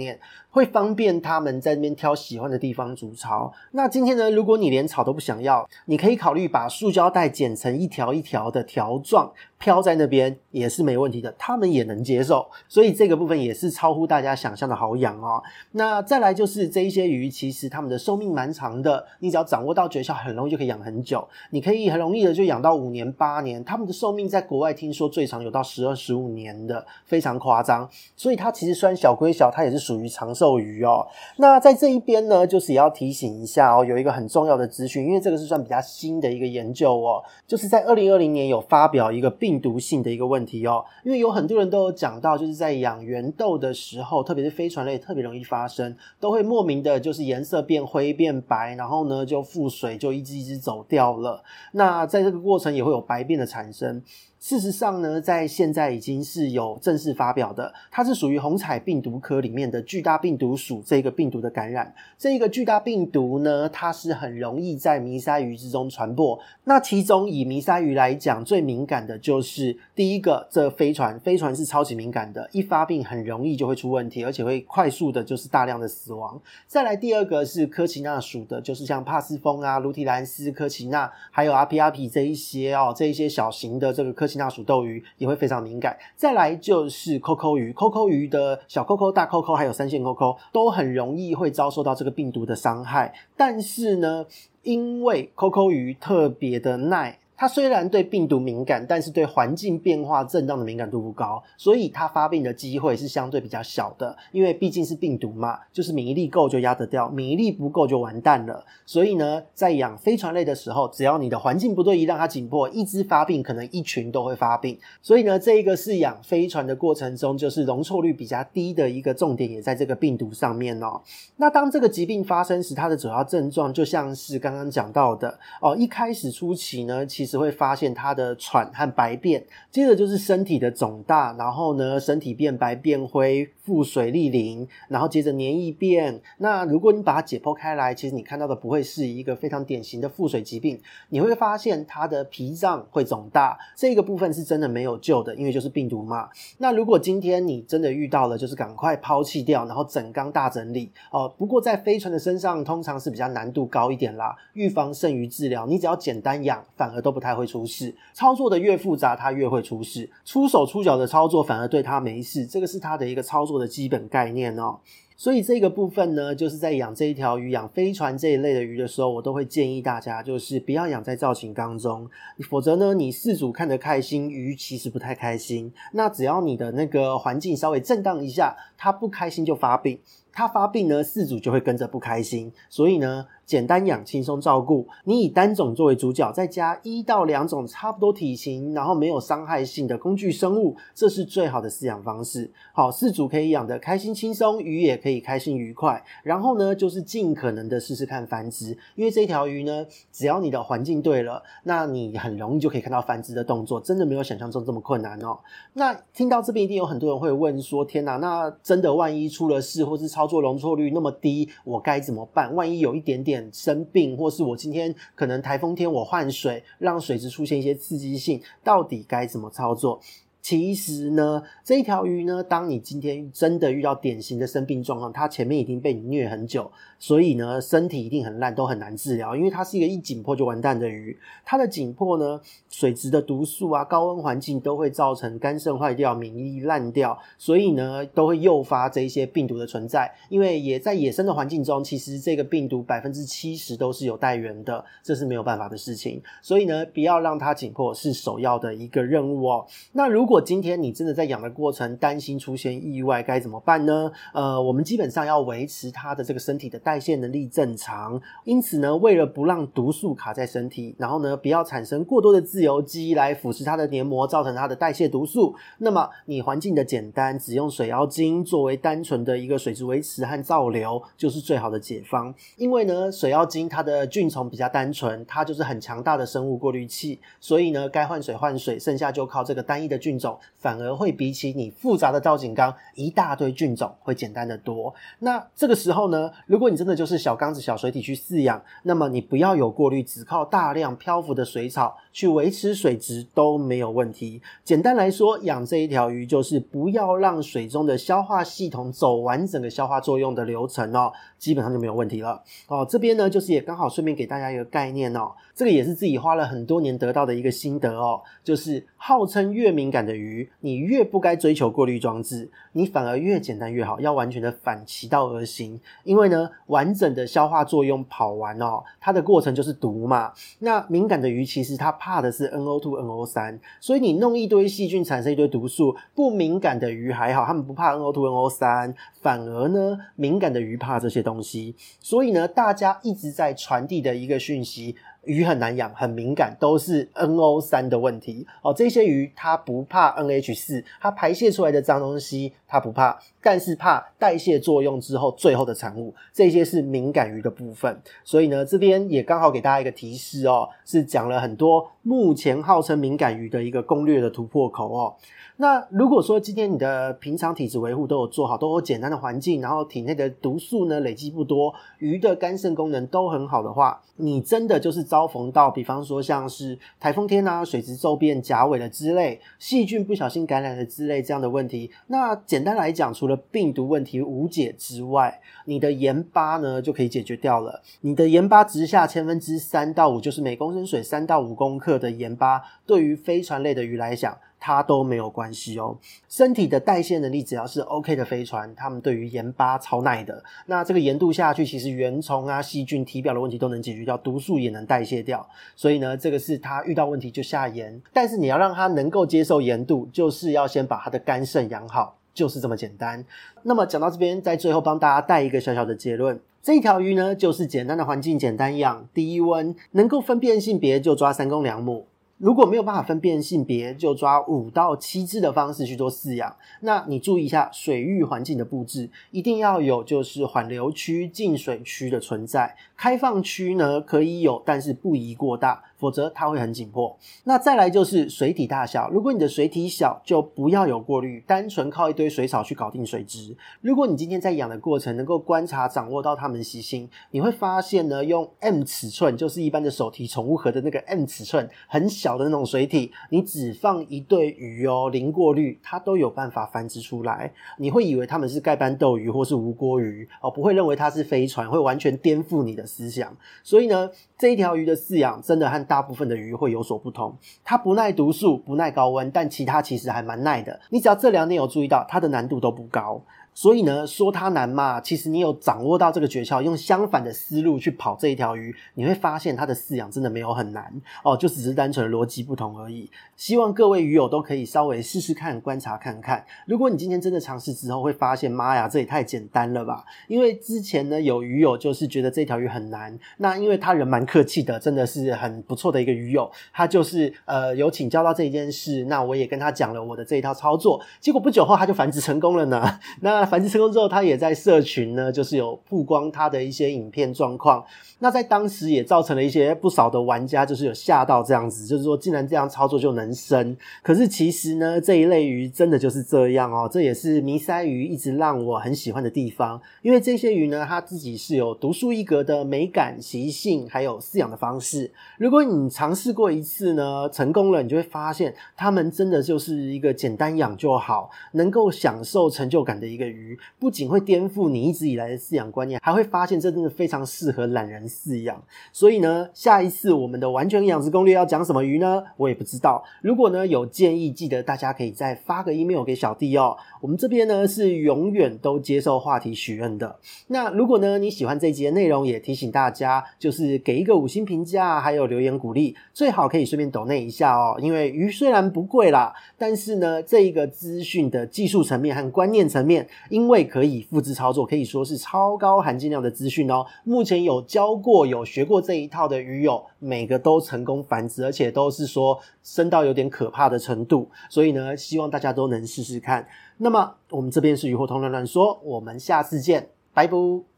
[0.50, 3.54] 会方便他们在那边挑喜欢的地方筑巢。
[3.72, 9.32] 那今天呢，如果你连草都不想要，你可以考虑把塑胶袋剪成一条一条的条状。
[9.58, 15.42] 飘在那边也是没问题的，他们也能接受，所以这个部分也是超乎大家想象的好养哦。
[15.72, 21.28] 那再来就是这一些鱼，其实它们的寿命蛮长的，你只要掌握到诀窍，很容易就可以养很久。
[21.52, 27.90] 你可以很容易的就养到五年、八年，它们的寿命在国外听说最长有到十二、十五年的，非常夸张。
[28.16, 31.08] 所以它其实虽然小归小，它也是属于长寿鱼哦。
[31.38, 39.56] 那在这一边呢，就是也要提醒一下哦，有一个很重要的资讯，因为这个是算比较新的一个研究哦，就是在二零二零年有发表一个病。
[39.66, 51.42] 毒性的一个问题哦，因为有很多人都有讲到，就是在养圆豆的时候，特别是飞船类，特别容易发生，都会莫名的就是颜色变灰变白，然后呢就腹水就一只一只走掉了。
[51.72, 54.04] 那在这个过程也会有白变的产生。
[54.46, 61.92] 事实上呢，在现在已经是有正式发表的，它是属于红彩病毒科里面的巨大病毒属这个病毒的感染。
[62.16, 66.40] 这一个巨大病毒呢，它是很容易在迷鳃鱼之中传播。
[66.66, 76.40] 那其中以迷鳃鱼来讲，最敏感的就是第一个，这飞船，飞船是超级敏感的，一发病很容易就会出问题，而且会快速的就是大量的死亡。
[76.68, 84.35] 再来第二个是科奇纳属的，就是像帕斯风啊、卢提兰斯、科奇纳，还有阿皮阿皮这一些哦，这一些小型的这个科奇。
[84.38, 93.14] 纳属斗鱼也会非常敏感，再来就是扣扣鱼，扣扣鱼的小扣扣、大扣扣，还有三线扣扣，都很容易会遭受到这个病毒的伤害。
[93.36, 94.26] 但是呢，
[94.64, 97.20] 因为扣扣鱼特别的耐。
[97.38, 104.16] 它虽然对病毒敏感，但是对环境变化震荡的敏感度不高，所以它发病的机会是相对比较小的。
[104.32, 108.66] 因为毕竟是病毒嘛，就是免疫力够就压得掉，免疫力不够就完蛋了。
[108.86, 114.78] 所以呢，在养飞船类的时候，只要你的环境不对，一让它紧迫，一只发病，可能一群都会发病。
[115.02, 121.02] 所以呢，这一个饲养飞船的过程中，就是容错率比较低的一个重点，也在这个病毒上面哦。
[121.38, 136.22] 那当这个疾病发生时，它的主要症状就像是刚刚讲到的哦，一开始初期呢，其实会发现他的喘和白便，接着就是身体的肿大，然后呢，身体变白变灰，腹水莅临，然后接着黏液变。
[136.38, 146.30] 那如果你把它解剖开来，其实你看到的不会是一个非常典型的腹水疾病，你会发现它的脾脏会肿大，这个部分是真的没有救的，因为就是病毒嘛。
[146.60, 151.28] 那如果今天你真的遇到了，就是赶快抛弃掉，然后整缸大整理哦。
[151.38, 157.96] 不过在飞船的身上通常是比较难度高一点啦，预防胜于治疗，你只要简单养，反而都不太会出事。
[158.14, 160.10] 操作的越复杂，它越会出事。
[160.24, 164.80] 出手出脚的操作反而对它没事，这个是它的一个操作的基本概念哦。
[165.18, 172.10] 所以这个部分呢，就是在养这一条鱼、养飞船这一类的鱼的时候，我都会建议大家，就是不要养在造型缸中，
[172.50, 175.72] 否则呢，你饲主看得开心，鱼其实不太开心。
[175.94, 179.98] 那只要你的那个环境稍微震荡一下，它不开心就发病。
[180.36, 184.86] 它发病呢，饲主就会跟着不开心，所以呢，简单养，轻松照顾。
[185.06, 192.52] 你以单种作为主角，再加一到两种差不多体型，然后没有伤害性的工具生物，这是最好的饲养方式。
[192.74, 196.04] 好，饲主可以养得开心轻松，鱼也可以开心愉快。
[196.22, 205.40] 然后呢，就是尽可能的试试看繁殖，因为这条鱼呢，只要你的环境对了，那你很容易就可以看到繁殖的动作，真的没有想象中这么困难哦。
[205.72, 212.56] 那听到这边一定有很多人会问说：天哪，那真的万一出了事，或是超操作容错率那么低，我该怎么办？
[212.56, 220.02] 万一有一点点生病，或是我今天可能台风天我换水，让水质出现一些刺激性，到底该怎么操作？
[220.42, 226.72] 其实呢，这一条鱼呢，当你今天真的遇到典型的生病状况，它前面已经被你虐很久，
[227.06, 231.16] 所以呢，身体一定很烂，都很难治疗，因为它是一个一紧迫就完蛋的鱼。
[231.46, 240.12] 它的紧迫呢，水质的毒素啊，高温环境都会造成肝肾坏掉、免疫烂掉，所以呢，都会诱发这一些病毒的存在。
[240.30, 246.20] 因为也在野生的环境中，其实这个病毒百分之七十都是有带源的，这是没有办法的事情。
[246.42, 249.68] 所以呢，不要让它紧迫是首要的一个任务哦。
[249.92, 254.12] 那如果今天你真的在养的过程担心出现意外，该怎么办呢？
[254.34, 272.34] 呃，我们基本上要维持它的这个身体的代代谢能力正常，因此呢，为了不让毒素卡在身体，然后呢，不要产生过多的自由基来腐蚀它的黏膜，造成它的代谢毒素，那么你环境的简单，只用水妖精作为单纯的一个水质维持和造流，就是最好的解方。
[272.56, 284.96] 因为呢，水妖精它的菌虫比较单纯，它就是很强大的生物过滤器，所以呢，该换水换水，剩下就靠这个单一的菌种，反而会比起你复杂的造景缸一大堆菌种会简单得多。
[285.20, 294.42] 那这个时候呢，如果你真的就是小缸子、小水体去饲养，那么你不要有过滤，只靠大量漂浮的水草去维持水质都没有问题。
[294.64, 302.86] 简单来说，养这一条鱼就是不要让水中的消化系统走完整个消化作用的流程哦，基本上就没有问题了哦。
[302.90, 315.80] 这边呢，就是也刚好顺便给大家一个概念哦，这个也是自己花了很多年得到的一个心得哦，就是号称越敏感的鱼，你越不该追求过滤装置，你反而越简单越好，要完全的反其道而行。
[316.04, 320.34] 因为呢，完整的消化作用跑完哦，它的过程就是毒嘛。
[320.60, 331.76] 那敏感的鱼其实它怕的是 NO2、NO3，所以你弄一堆细菌产生一堆毒素，不敏感的鱼还好，它们不怕 NO2、NO3，反而呢，敏感的鱼怕这些东西。
[332.00, 334.96] 所以呢，大家一直在传递的一个讯息。
[335.26, 338.74] 鱼很难养，很敏感，都是 NO 三的问题哦。
[338.74, 348.02] 这些鱼它不怕 NH 四，它排泄出来的脏东西它不怕，但是怕代谢作用之后最后的产物，这些是敏感鱼的部分。
[348.24, 355.16] 所以呢，这边也刚好给大家一个提示哦，是讲了很多目前号称敏感鱼的一个攻略的突破口哦。
[355.58, 377.82] 那如果说今天你的平常体质维护都有做好，都有简单的环境，然后体内的毒素呢累积不多，鱼的肝肾功能都很好的话，你真的就是遭逢到，比方说像是台风天啊、水质骤变、甲尾的之类，细菌不小心感染了之类这样的问题，那简单来讲，除了病毒问题无解之外，你的盐巴呢就可以解决掉了。
[378.02, 384.38] 你的盐巴直下千分之三到五，就是每公升水三到五公克的盐巴，对于飞船类的鱼来讲。
[384.66, 385.96] 它都没有关系哦，
[386.28, 390.44] 身体的代谢能力只要是 OK 的飞船，它们对于盐巴超耐的。
[390.66, 395.48] 那这个盐度下去，其实原虫啊、细菌、体表的问题都能解决掉，毒素也能代谢掉。
[395.76, 398.02] 所以呢，这个是它遇到问题就下盐。
[398.12, 403.24] 但是你要让它能够接受盐度，就是要先把它的肝肾养好，就是这么简单。
[403.62, 412.08] 那么讲到这边，在最后帮大家带一个小小的结论：这一条鱼呢，就是简单的环境，简单养，低温，能够分辨性别就抓三公两母。
[412.38, 416.54] 如果没有办法分辨性别，就抓五到七只的方式去做饲养。
[416.82, 422.76] 那你注意一下水域环境的布置，一定要有就是缓流区、进水区的存在。
[422.98, 425.82] 开放区呢可以有，但是不宜过大。
[425.98, 427.18] 否则它会很紧迫。
[427.44, 433.56] 那再来就是水体大小，如果你的水体小，就不要有过滤，单纯靠一堆水草去搞定水质。
[433.82, 447.52] 如果你今天在养的过程能够观察掌握到它们的习性，你会发现呢，用 M 尺寸，就是一般的手提宠物盒的那个 M 尺寸，很小的那种水体，你只放一对鱼哦，零过滤，它都有办法繁殖出来。
[447.78, 453.36] 你会以为它们是盖斑斗鱼或是无锅鱼哦，不会认为它是飞船，会完全颠覆你的思想。
[453.64, 460.80] 所以呢，这一条鱼的饲养真的和大部分的鱼会有所不同，它不耐毒素，不耐高温，但其他其实还蛮耐的。
[460.90, 463.22] 你只要这两点有注意到，它的难度都不高。
[463.56, 470.94] 所以呢，说它难嘛，其实你有掌握到这个诀窍，用相反的思路去跑这一条鱼，你会发现它的饲养真的没有很难
[471.24, 473.10] 哦，就只是单纯的逻辑不同而已。
[473.38, 476.46] 希望各位鱼友都可以稍微试试看，观察看看。
[476.66, 480.04] 如果你今天真的尝试之后，会发现妈呀，这也太简单了吧？
[480.28, 493.00] 因为之前呢，有鱼友就是觉得这条鱼很难，那因为他人蛮客气的，真的是很不错的一个鱼友，他就是呃有请教到这一件事，那我也跟他讲了我的这一套操作，结果不久后他就繁殖成功了呢。
[493.22, 497.84] 那繁殖成功之后，他也在社群呢，就是有曝光他的一些影片状况。
[498.20, 503.76] 那在当时也造成了一些不少的玩家，就是有吓到这样子，就是说竟然这样操作就能生。
[504.02, 506.90] 可是其实呢，这一类鱼真的就是这样哦。
[506.90, 515.12] 这也是迷鳃鱼一直让我很喜欢的地方，因为这些鱼呢，它自己是有独树一格的美感、习性，还有饲养的方式。
[515.38, 523.26] 如果你尝试过一次呢，成功了，你就会发现它们真的就是一个简单养就好，能够享受成就感的一个。
[523.36, 528.64] 鱼，不仅会颠覆你一直以来的饲养观念，还会发现这真的非常适合懒人饲养。
[528.92, 532.24] 所以呢，下一次我们的完全养殖攻略要讲什么鱼呢？
[532.38, 533.04] 我也不知道。
[533.22, 536.78] 如果呢有建议，记得大家可以再发个 email 给小弟哦。
[537.02, 540.18] 我们这边呢是永远都接受话题许愿的。
[540.48, 547.78] 那如果呢你喜欢这一集的内容，也提醒大家就是给一个五星评价，还有留言鼓励，最好可以顺便抖内一下哦。
[547.82, 556.86] 因为鱼虽然不贵啦，但是呢这一个资讯的技术层面和观念层面，因为可以复制操作，可以说是超高含金量的资讯哦。
[557.04, 564.30] 目前有教过、有学过这一套的鱼友，每个都成功繁殖，而且都是说生到有点可怕的程度。
[564.50, 566.48] 所以呢，希望大家都能试试看。
[566.78, 570.75] 那么，我们这边是鱼货通乱乱说，我们下次见，拜拜。